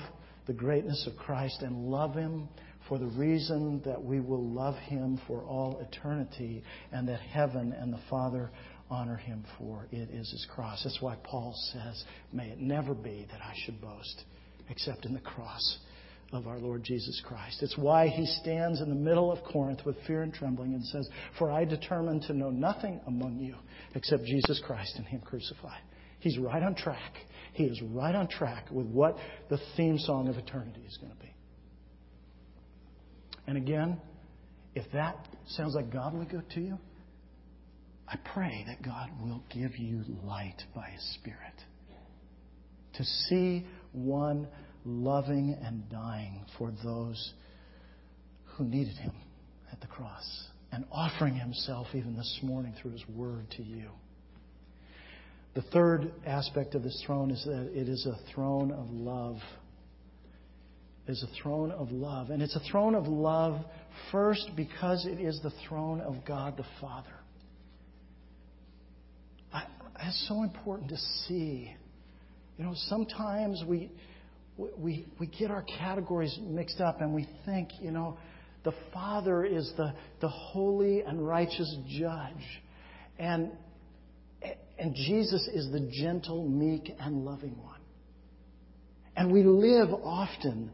[0.48, 2.50] the greatness of Christ and love him
[2.90, 7.94] for the reason that we will love him for all eternity and that heaven and
[7.94, 8.52] the Father
[8.90, 9.88] honor him for.
[9.92, 10.84] It is his cross.
[10.84, 12.04] That's why Paul says,
[12.34, 14.26] May it never be that I should boast
[14.70, 15.80] except in the cross
[16.32, 17.62] of our Lord Jesus Christ.
[17.62, 21.10] It's why he stands in the middle of Corinth with fear and trembling and says,
[21.38, 23.56] For I determined to know nothing among you
[23.96, 25.82] except Jesus Christ and him crucified.
[26.20, 27.14] He's right on track.
[27.54, 29.18] He is right on track with what
[29.50, 31.34] the theme song of eternity is going to be.
[33.48, 34.00] And again,
[34.74, 36.78] if that sounds like godly good to you,
[38.08, 41.54] I pray that God will give you light by His Spirit
[42.94, 44.48] to see one
[44.86, 47.34] loving and dying for those
[48.46, 49.14] who needed him
[49.72, 53.90] at the cross and offering himself even this morning through his word to you.
[55.54, 59.38] The third aspect of this throne is that it is a throne of love.
[61.08, 62.30] It is a throne of love.
[62.30, 63.60] And it's a throne of love
[64.12, 67.10] first because it is the throne of God the Father.
[70.04, 71.72] It's so important to see
[72.62, 73.92] you know, sometimes we,
[74.56, 78.20] we, we get our categories mixed up and we think, you know,
[78.64, 82.62] the Father is the, the holy and righteous judge.
[83.18, 83.50] And,
[84.78, 87.80] and Jesus is the gentle, meek, and loving one.
[89.16, 90.70] And we live often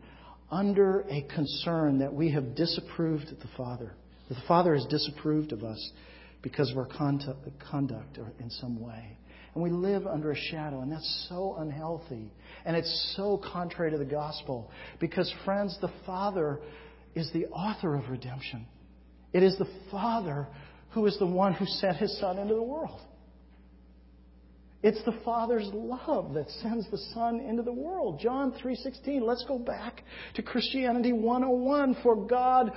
[0.52, 3.94] under a concern that we have disapproved the Father.
[4.28, 5.92] That the Father has disapproved of us
[6.42, 6.90] because of our
[7.72, 9.17] conduct in some way.
[9.58, 12.32] And we live under a shadow, and that's so unhealthy.
[12.64, 14.70] And it's so contrary to the gospel.
[15.00, 16.60] Because, friends, the Father
[17.16, 18.68] is the author of redemption.
[19.34, 20.48] It is the Father
[20.92, 23.02] who is the one who sent his Son into the world.
[24.84, 28.20] It's the Father's love that sends the Son into the world.
[28.20, 29.24] John 3:16.
[29.24, 30.04] Let's go back
[30.36, 32.74] to Christianity 101 for God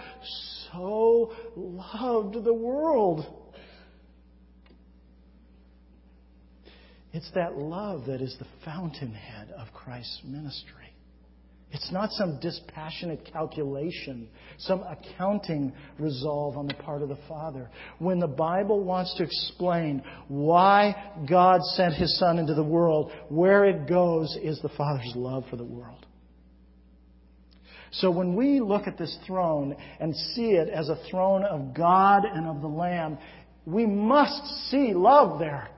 [0.73, 3.40] so loved the world
[7.13, 10.77] It's that love that is the fountainhead of Christ's ministry.
[11.73, 17.71] It's not some dispassionate calculation, some accounting resolve on the part of the Father.
[17.99, 23.65] When the Bible wants to explain why God sent His Son into the world, where
[23.67, 26.07] it goes is the Father's love for the world.
[27.93, 32.25] So when we look at this throne and see it as a throne of God
[32.25, 33.19] and of the Lamb,
[33.65, 35.69] we must see love there.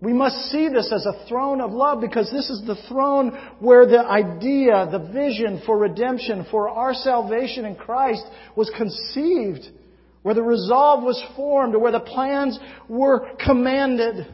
[0.00, 3.30] We must see this as a throne of love because this is the throne
[3.60, 8.24] where the idea, the vision for redemption, for our salvation in Christ
[8.54, 9.64] was conceived,
[10.22, 14.26] where the resolve was formed, where the plans were commanded.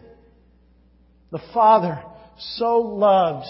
[1.31, 2.03] The Father
[2.39, 3.47] so loved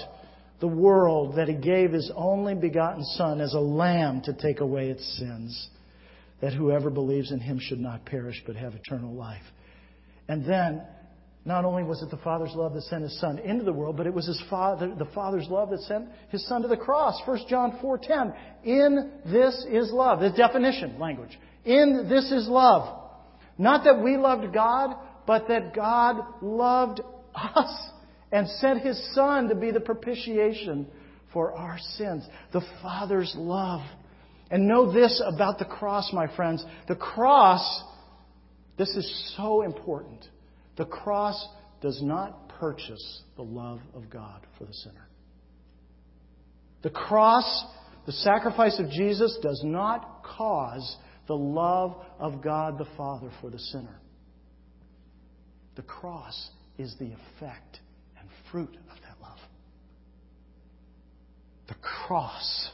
[0.61, 4.91] the world that He gave His only begotten Son as a lamb to take away
[4.91, 5.69] its sins,
[6.43, 9.43] that whoever believes in Him should not perish but have eternal life.
[10.29, 10.83] And then,
[11.45, 14.07] not only was it the Father's love that sent His Son into the world, but
[14.07, 17.21] it was His Father, the Father's love that sent His Son to the cross.
[17.25, 18.35] 1 John 4.10.
[18.65, 20.21] In this is love.
[20.21, 21.37] The definition language.
[21.65, 23.01] In this is love.
[23.59, 27.01] Not that we loved God, but that God loved
[27.35, 27.91] us
[28.31, 30.87] and sent His Son to be the propitiation
[31.33, 32.25] for our sins.
[32.53, 33.83] The Father's love.
[34.49, 36.65] And know this about the cross, my friends.
[36.87, 37.83] The cross,
[38.77, 40.29] this is so important.
[40.77, 41.47] The cross
[41.81, 45.09] does not purchase the love of God for the sinner.
[46.83, 47.65] The cross,
[48.07, 50.97] the sacrifice of Jesus, does not cause
[51.27, 54.01] the love of God the Father for the sinner.
[55.77, 57.81] The cross is the effect
[58.19, 59.39] and fruit of that love.
[61.69, 61.75] The
[62.07, 62.71] cross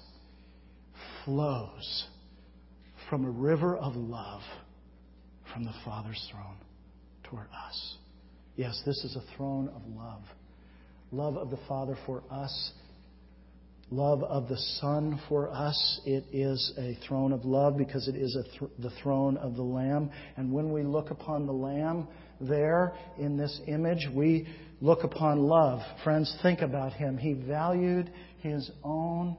[1.24, 2.06] flows
[3.08, 4.42] from a river of love
[5.52, 6.56] from the Father's throne
[7.28, 7.96] toward us.
[8.56, 10.22] Yes, this is a throne of love.
[11.12, 12.72] Love of the Father for us
[13.90, 16.00] love of the Son for us.
[16.04, 20.10] It is a throne of love because it is th- the throne of the Lamb.
[20.36, 22.06] And when we look upon the Lamb
[22.40, 24.46] there in this image, we
[24.80, 25.80] look upon love.
[26.04, 27.16] Friends, think about him.
[27.16, 28.10] He valued
[28.40, 29.36] his own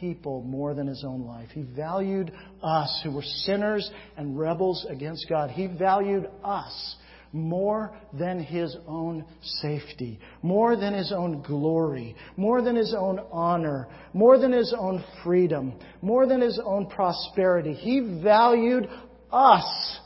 [0.00, 1.50] people more than his own life.
[1.52, 5.50] He valued us who were sinners and rebels against God.
[5.50, 6.96] He valued us
[7.34, 13.88] more than his own safety, more than his own glory, more than his own honor,
[14.12, 17.74] more than his own freedom, more than his own prosperity.
[17.74, 18.88] He valued
[19.32, 19.98] us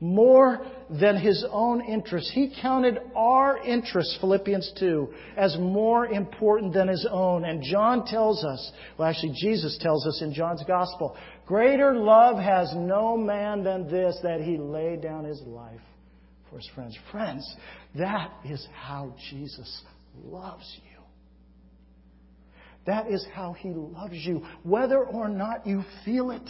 [0.00, 0.66] more
[0.98, 2.30] than his own interests.
[2.34, 7.44] He counted our interests, Philippians 2, as more important than his own.
[7.44, 11.16] And John tells us, well, actually, Jesus tells us in John's Gospel,
[11.46, 15.80] greater love has no man than this, that he laid down his life
[16.48, 16.98] for his friends.
[17.12, 17.56] Friends,
[17.94, 19.82] that is how Jesus
[20.24, 20.90] loves you.
[22.86, 26.48] That is how he loves you, whether or not you feel it.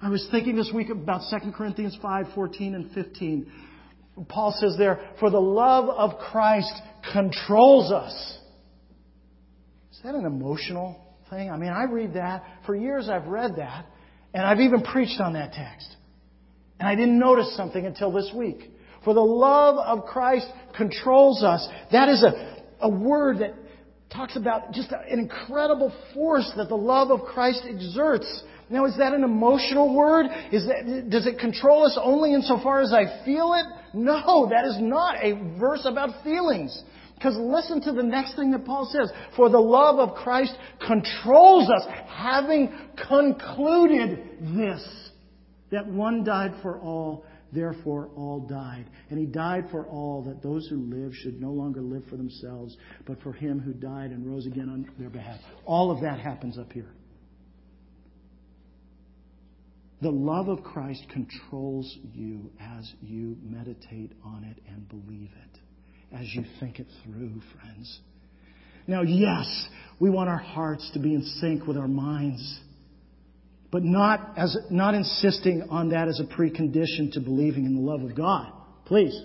[0.00, 3.52] I was thinking this week about 2 Corinthians 5 14 and 15.
[4.28, 6.72] Paul says there, For the love of Christ
[7.12, 8.38] controls us.
[9.92, 11.50] Is that an emotional thing?
[11.50, 12.44] I mean, I read that.
[12.66, 13.86] For years I've read that,
[14.34, 15.88] and I've even preached on that text.
[16.78, 18.70] And I didn't notice something until this week.
[19.04, 21.66] For the love of Christ controls us.
[21.92, 23.54] That is a, a word that
[24.12, 28.42] talks about just an incredible force that the love of Christ exerts.
[28.68, 30.26] Now, is that an emotional word?
[30.50, 33.66] Is that, does it control us only insofar as I feel it?
[33.94, 36.82] No, that is not a verse about feelings.
[37.14, 39.10] Because listen to the next thing that Paul says.
[39.36, 40.54] For the love of Christ
[40.86, 42.72] controls us, having
[43.08, 44.18] concluded
[44.56, 45.10] this,
[45.70, 48.86] that one died for all, therefore all died.
[49.10, 52.76] And he died for all, that those who live should no longer live for themselves,
[53.06, 55.40] but for him who died and rose again on their behalf.
[55.64, 56.90] All of that happens up here.
[60.02, 66.26] The love of Christ controls you as you meditate on it and believe it, as
[66.34, 68.00] you think it through, friends.
[68.86, 69.68] Now, yes,
[69.98, 72.60] we want our hearts to be in sync with our minds,
[73.72, 78.02] but not, as, not insisting on that as a precondition to believing in the love
[78.02, 78.52] of God.
[78.84, 79.18] Please.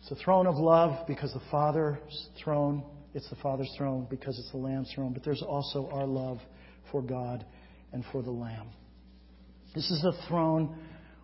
[0.00, 4.50] It's the throne of love because the Father's throne, it's the Father's throne because it's
[4.52, 6.38] the Lamb's throne, but there's also our love
[6.90, 7.44] for God
[7.92, 8.68] and for the Lamb.
[9.74, 10.76] This is a throne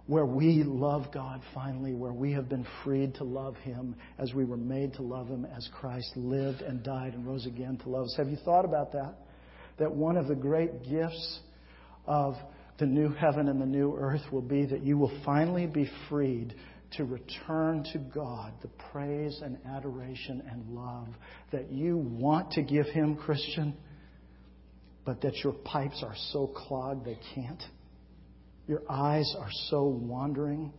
[0.06, 4.44] where we love God finally, where we have been freed to love Him as we
[4.44, 8.04] were made to love Him, as Christ lived and died and rose again to love
[8.04, 8.14] us.
[8.16, 9.14] Have you thought about that?
[9.78, 11.40] That one of the great gifts
[12.06, 12.34] of
[12.78, 16.54] the new heaven and the new earth will be that you will finally be freed
[16.92, 21.08] to return to God the praise and adoration and love
[21.50, 23.74] that you want to give Him, Christian
[25.06, 27.62] but that your pipes are so clogged they can't.
[28.66, 30.72] Your eyes are so wandering.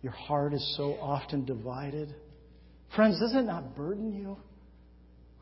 [0.00, 2.14] Your heart is so often divided.
[2.94, 4.36] Friends, does it not burden you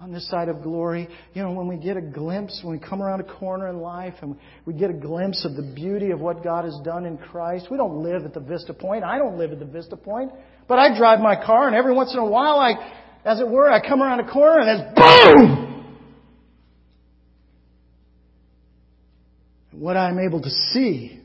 [0.01, 1.09] on this side of glory?
[1.35, 4.15] You know, when we get a glimpse, when we come around a corner in life
[4.23, 7.69] and we get a glimpse of the beauty of what God has done in Christ,
[7.71, 9.05] we don't live at the Vista Point.
[9.05, 10.33] I don't live at the Vista Point.
[10.67, 12.73] But I drive my car and every once in a while I,
[13.27, 15.68] as it were, I come around a corner and it's boom!
[19.79, 21.21] What I'm able to see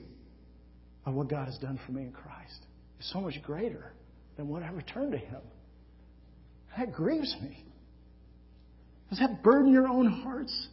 [1.06, 2.66] of what God has done for me in Christ
[3.00, 3.94] is so much greater
[4.38, 5.42] than what I return to Him.
[6.78, 7.66] That grieves me.
[9.10, 10.68] Does that burden your own hearts?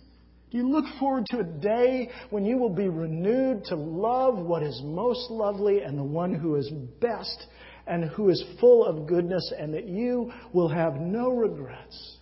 [0.50, 4.62] Do you look forward to a day when you will be renewed to love what
[4.62, 6.68] is most lovely and the one who is
[7.00, 7.46] best
[7.86, 12.18] and who is full of goodness, and that you will have no regrets?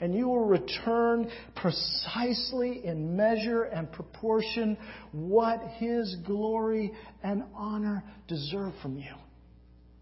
[0.00, 4.76] And you will return precisely in measure and proportion
[5.12, 6.92] what His glory
[7.22, 9.14] and honor deserve from you.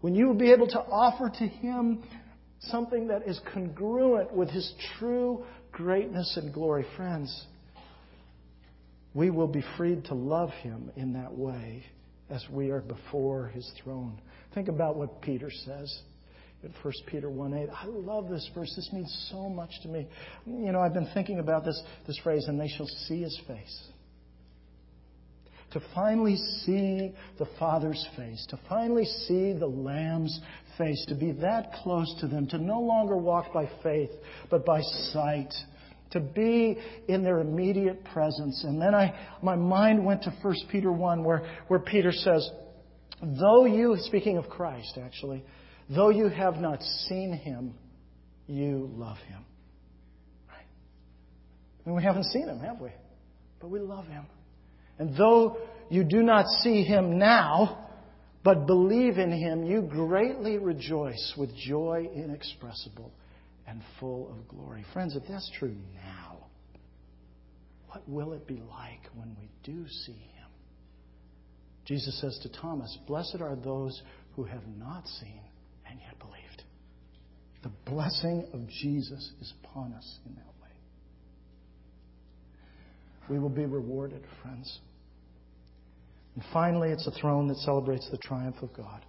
[0.01, 2.03] When you will be able to offer to Him
[2.61, 6.85] something that is congruent with His true greatness and glory.
[6.95, 7.45] Friends,
[9.13, 11.83] we will be freed to love Him in that way
[12.29, 14.21] as we are before His throne.
[14.53, 16.01] Think about what Peter says
[16.63, 17.69] in 1 Peter 1 8.
[17.69, 18.73] I love this verse.
[18.75, 20.07] This means so much to me.
[20.45, 23.87] You know, I've been thinking about this, this phrase, and they shall see his face.
[25.71, 26.35] To finally
[26.65, 30.39] see the Father's face, to finally see the Lamb's
[30.77, 34.09] face, to be that close to them, to no longer walk by faith,
[34.49, 35.53] but by sight
[36.11, 38.63] to be in their immediate presence.
[38.63, 42.49] And then I, my mind went to 1 Peter 1 where, where Peter says,
[43.21, 45.43] though you, speaking of Christ actually,
[45.89, 47.73] Though you have not seen him,
[48.47, 49.43] you love him.
[50.47, 50.65] Right?
[51.85, 52.89] And we haven't seen him, have we?
[53.59, 54.25] But we love him.
[54.99, 55.57] And though
[55.89, 57.87] you do not see him now,
[58.43, 63.11] but believe in him, you greatly rejoice with joy inexpressible
[63.67, 64.85] and full of glory.
[64.93, 66.45] Friends, if that's true now,
[67.87, 70.47] what will it be like when we do see him?
[71.85, 73.99] Jesus says to Thomas, Blessed are those
[74.35, 75.41] who have not seen.
[77.63, 80.69] The blessing of Jesus is upon us in that way.
[83.29, 84.79] We will be rewarded, friends.
[86.35, 89.05] And finally, it's a throne that celebrates the triumph of God.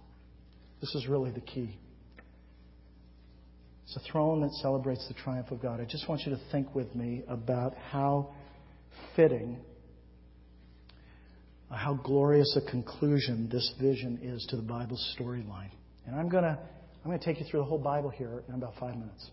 [0.81, 1.77] This is really the key.
[3.85, 5.79] It's a throne that celebrates the triumph of God.
[5.79, 8.33] I just want you to think with me about how
[9.15, 9.59] fitting,
[11.69, 15.71] how glorious a conclusion this vision is to the Bible's storyline.
[16.05, 16.57] And I'm going to
[17.03, 19.31] I'm going to take you through the whole Bible here in about five minutes.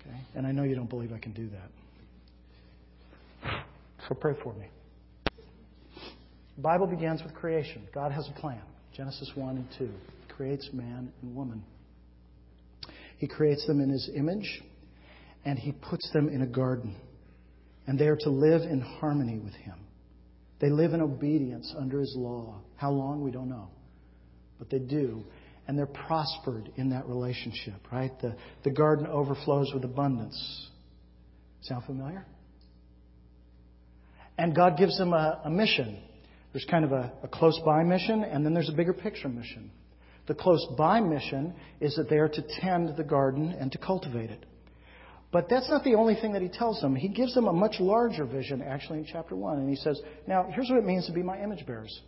[0.00, 0.16] Okay?
[0.34, 1.70] And I know you don't believe I can do that.
[4.08, 4.66] So pray for me.
[6.56, 7.86] The Bible begins with creation.
[7.94, 8.62] God has a plan.
[8.96, 9.84] Genesis 1 and 2.
[9.86, 11.64] He creates man and woman.
[13.18, 14.62] He creates them in his image,
[15.44, 16.96] and he puts them in a garden.
[17.86, 19.76] And they are to live in harmony with him.
[20.60, 22.60] They live in obedience under his law.
[22.76, 23.68] How long, we don't know.
[24.58, 25.24] But they do.
[25.72, 28.12] And they're prospered in that relationship, right?
[28.20, 30.68] The, the garden overflows with abundance.
[31.62, 32.26] Sound familiar?
[34.36, 35.96] And God gives them a, a mission
[36.52, 39.70] there's kind of a, a close by mission, and then there's a bigger picture mission.
[40.26, 44.30] The close by mission is that they are to tend the garden and to cultivate
[44.30, 44.44] it.
[45.32, 46.94] But that's not the only thing that he tells them.
[46.94, 49.58] He gives them a much larger vision, actually, in chapter 1.
[49.58, 52.00] And he says, Now, here's what it means to be my image bearers.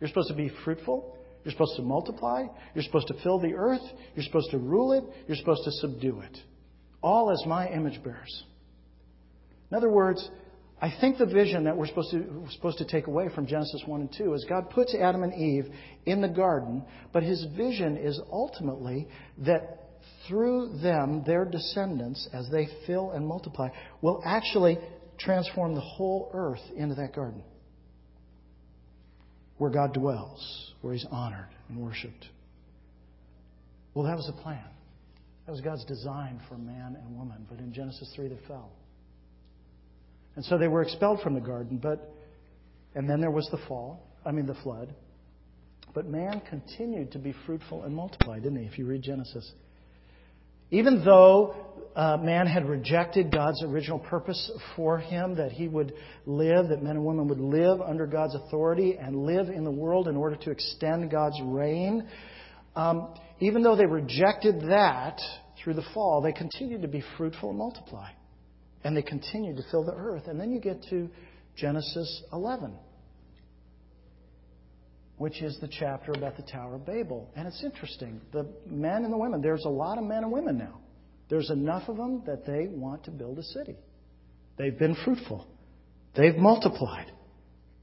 [0.00, 1.18] You're supposed to be fruitful.
[1.44, 2.46] You're supposed to multiply.
[2.74, 3.82] You're supposed to fill the earth.
[4.14, 5.04] You're supposed to rule it.
[5.26, 6.38] You're supposed to subdue it.
[7.02, 8.44] All as my image bearers.
[9.70, 10.28] In other words,
[10.82, 13.82] I think the vision that we're supposed, to, we're supposed to take away from Genesis
[13.86, 15.66] 1 and 2 is God puts Adam and Eve
[16.06, 19.78] in the garden, but his vision is ultimately that
[20.26, 23.68] through them, their descendants, as they fill and multiply,
[24.00, 24.78] will actually
[25.18, 27.42] transform the whole earth into that garden
[29.60, 32.24] where God dwells, where he's honored and worshiped.
[33.92, 34.64] Well, that was the plan.
[35.44, 38.70] That was God's design for man and woman, but in Genesis 3 they fell.
[40.34, 42.10] And so they were expelled from the garden, but
[42.94, 44.94] and then there was the fall, I mean the flood.
[45.92, 48.64] But man continued to be fruitful and multiply, didn't he?
[48.64, 49.52] If you read Genesis.
[50.70, 51.54] Even though
[51.96, 55.92] uh, man had rejected God's original purpose for him, that he would
[56.24, 60.06] live, that men and women would live under God's authority and live in the world
[60.06, 62.08] in order to extend God's reign,
[62.76, 65.20] um, even though they rejected that
[65.62, 68.10] through the fall, they continued to be fruitful and multiply.
[68.84, 70.26] And they continued to fill the earth.
[70.26, 71.10] And then you get to
[71.56, 72.74] Genesis 11,
[75.18, 77.30] which is the chapter about the Tower of Babel.
[77.36, 78.20] And it's interesting.
[78.32, 80.80] The men and the women, there's a lot of men and women now.
[81.30, 83.76] There's enough of them that they want to build a city.
[84.58, 85.46] They've been fruitful,
[86.16, 87.10] they've multiplied,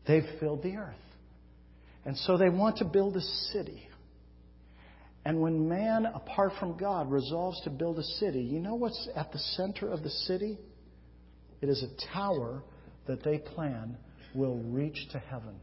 [0.05, 0.95] they've filled the earth.
[2.05, 3.21] And so they want to build a
[3.51, 3.87] city.
[5.25, 9.31] And when man, apart from God, resolves to build a city, you know what's at
[9.33, 10.57] the center of the city?
[11.61, 12.63] It is a tower
[13.07, 13.97] that they plan
[14.33, 15.55] will reach to heaven.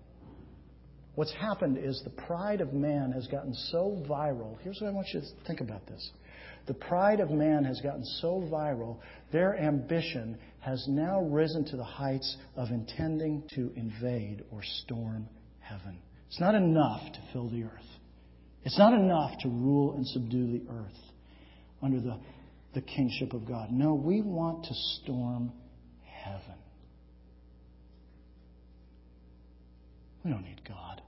[1.15, 4.59] What's happened is the pride of man has gotten so viral.
[4.63, 6.11] Here's what I want you to think about this.
[6.67, 8.99] The pride of man has gotten so viral,
[9.33, 15.29] their ambition has now risen to the heights of intending to invade or storm
[15.61, 15.99] heaven.
[16.29, 17.83] It's not enough to fill the earth.
[18.65, 20.99] It's not enough to rule and subdue the earth
[21.83, 22.19] under the,
[22.73, 23.71] the kingship of God.
[23.71, 25.53] No, we want to storm
[26.03, 26.59] heaven.
[30.25, 31.03] We don't need God.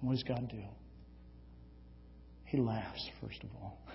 [0.00, 0.62] And what does God do?
[2.50, 3.78] He laughs, first of all.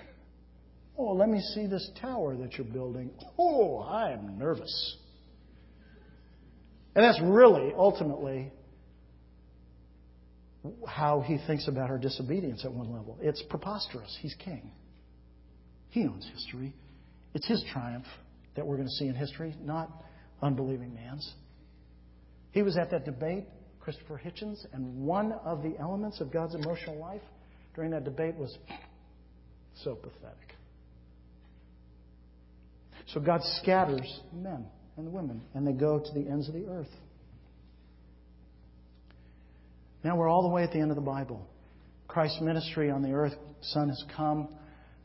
[0.97, 3.12] Oh, let me see this tower that you're building.
[3.38, 4.95] Oh, I am nervous.
[6.95, 8.49] And that's really, ultimately,
[10.88, 13.18] how he thinks about our disobedience at one level.
[13.22, 14.18] It's preposterous.
[14.22, 14.72] He's king.
[15.89, 16.74] He owns history.
[17.34, 18.06] It's his triumph
[18.56, 19.91] that we're going to see in history, not
[20.41, 21.30] unbelieving man's.
[22.51, 23.43] He was at that debate,
[23.82, 27.22] Christopher Hitchens, and one of the elements of God's emotional life
[27.76, 28.58] during that debate was
[29.84, 30.56] so pathetic.
[33.08, 34.66] So God scatters men
[34.98, 36.90] and women, and they go to the ends of the earth.
[40.04, 41.46] Now we're all the way at the end of the Bible.
[42.08, 44.48] Christ's ministry on the earth, Son has come.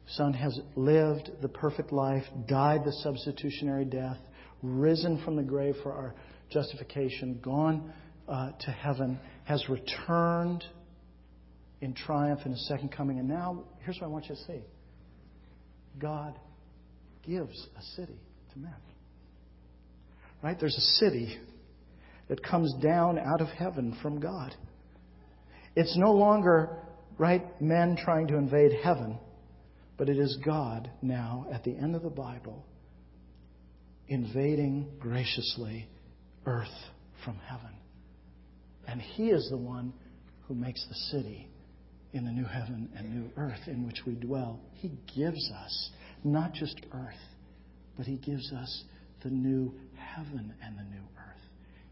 [0.07, 4.19] Son has lived the perfect life, died the substitutionary death,
[4.63, 6.15] risen from the grave for our
[6.51, 7.93] justification, gone
[8.29, 10.65] uh, to heaven, has returned
[11.81, 13.19] in triumph in his second coming.
[13.19, 14.61] And now, here's what I want you to see
[15.99, 16.39] God
[17.27, 18.21] gives a city
[18.53, 18.75] to men.
[20.43, 20.57] Right?
[20.59, 21.39] There's a city
[22.29, 24.55] that comes down out of heaven from God.
[25.77, 26.77] It's no longer,
[27.19, 29.19] right, men trying to invade heaven,
[29.99, 32.65] but it is God now, at the end of the Bible,
[34.09, 35.89] invading graciously
[36.47, 36.69] earth
[37.25, 37.75] from heaven.
[38.87, 39.93] And He is the one
[40.47, 41.50] who makes the city
[42.13, 44.61] in the new heaven and new earth in which we dwell.
[44.75, 45.91] He gives us
[46.25, 47.15] not just earth,
[47.97, 48.85] but He gives us
[49.23, 51.43] the new heaven and the new earth.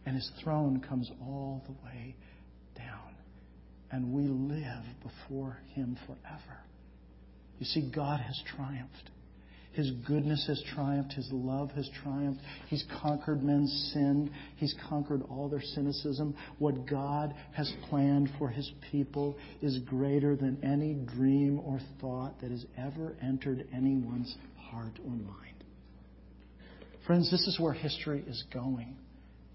[0.07, 2.17] And His throne comes all the way
[2.77, 3.15] down.
[3.91, 6.59] And we live before Him forever.
[7.59, 9.11] You see, God has triumphed.
[9.73, 11.13] His goodness has triumphed.
[11.13, 12.41] His love has triumphed.
[12.69, 14.31] He's conquered men's sin.
[14.57, 16.35] He's conquered all their cynicism.
[16.59, 22.51] What God has planned for His people is greater than any dream or thought that
[22.51, 25.65] has ever entered anyone's heart or mind.
[27.07, 28.97] Friends, this is where history is going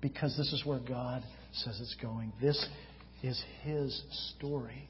[0.01, 2.31] because this is where God says it's going.
[2.41, 2.65] This
[3.23, 4.03] is His
[4.37, 4.87] story.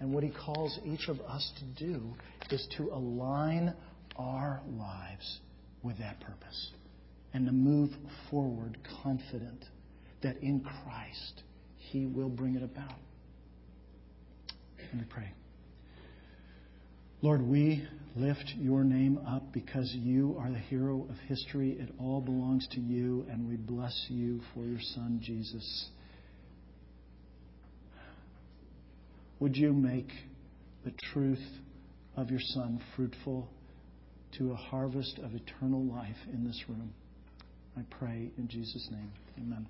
[0.00, 2.14] And what He calls each of us to do
[2.50, 3.74] is to align
[4.18, 5.40] our lives
[5.82, 6.70] with that purpose
[7.32, 7.90] and to move
[8.30, 9.64] forward confident
[10.22, 11.42] that in Christ
[11.76, 12.98] He will bring it about.
[14.78, 15.32] Let me pray.
[17.22, 21.72] Lord, we lift your name up because you are the hero of history.
[21.78, 25.86] It all belongs to you, and we bless you for your Son, Jesus.
[29.40, 30.08] Would you make
[30.84, 31.44] the truth
[32.16, 33.48] of your Son fruitful?
[34.38, 36.92] To a harvest of eternal life in this room.
[37.76, 39.10] I pray in Jesus' name.
[39.38, 39.66] Amen.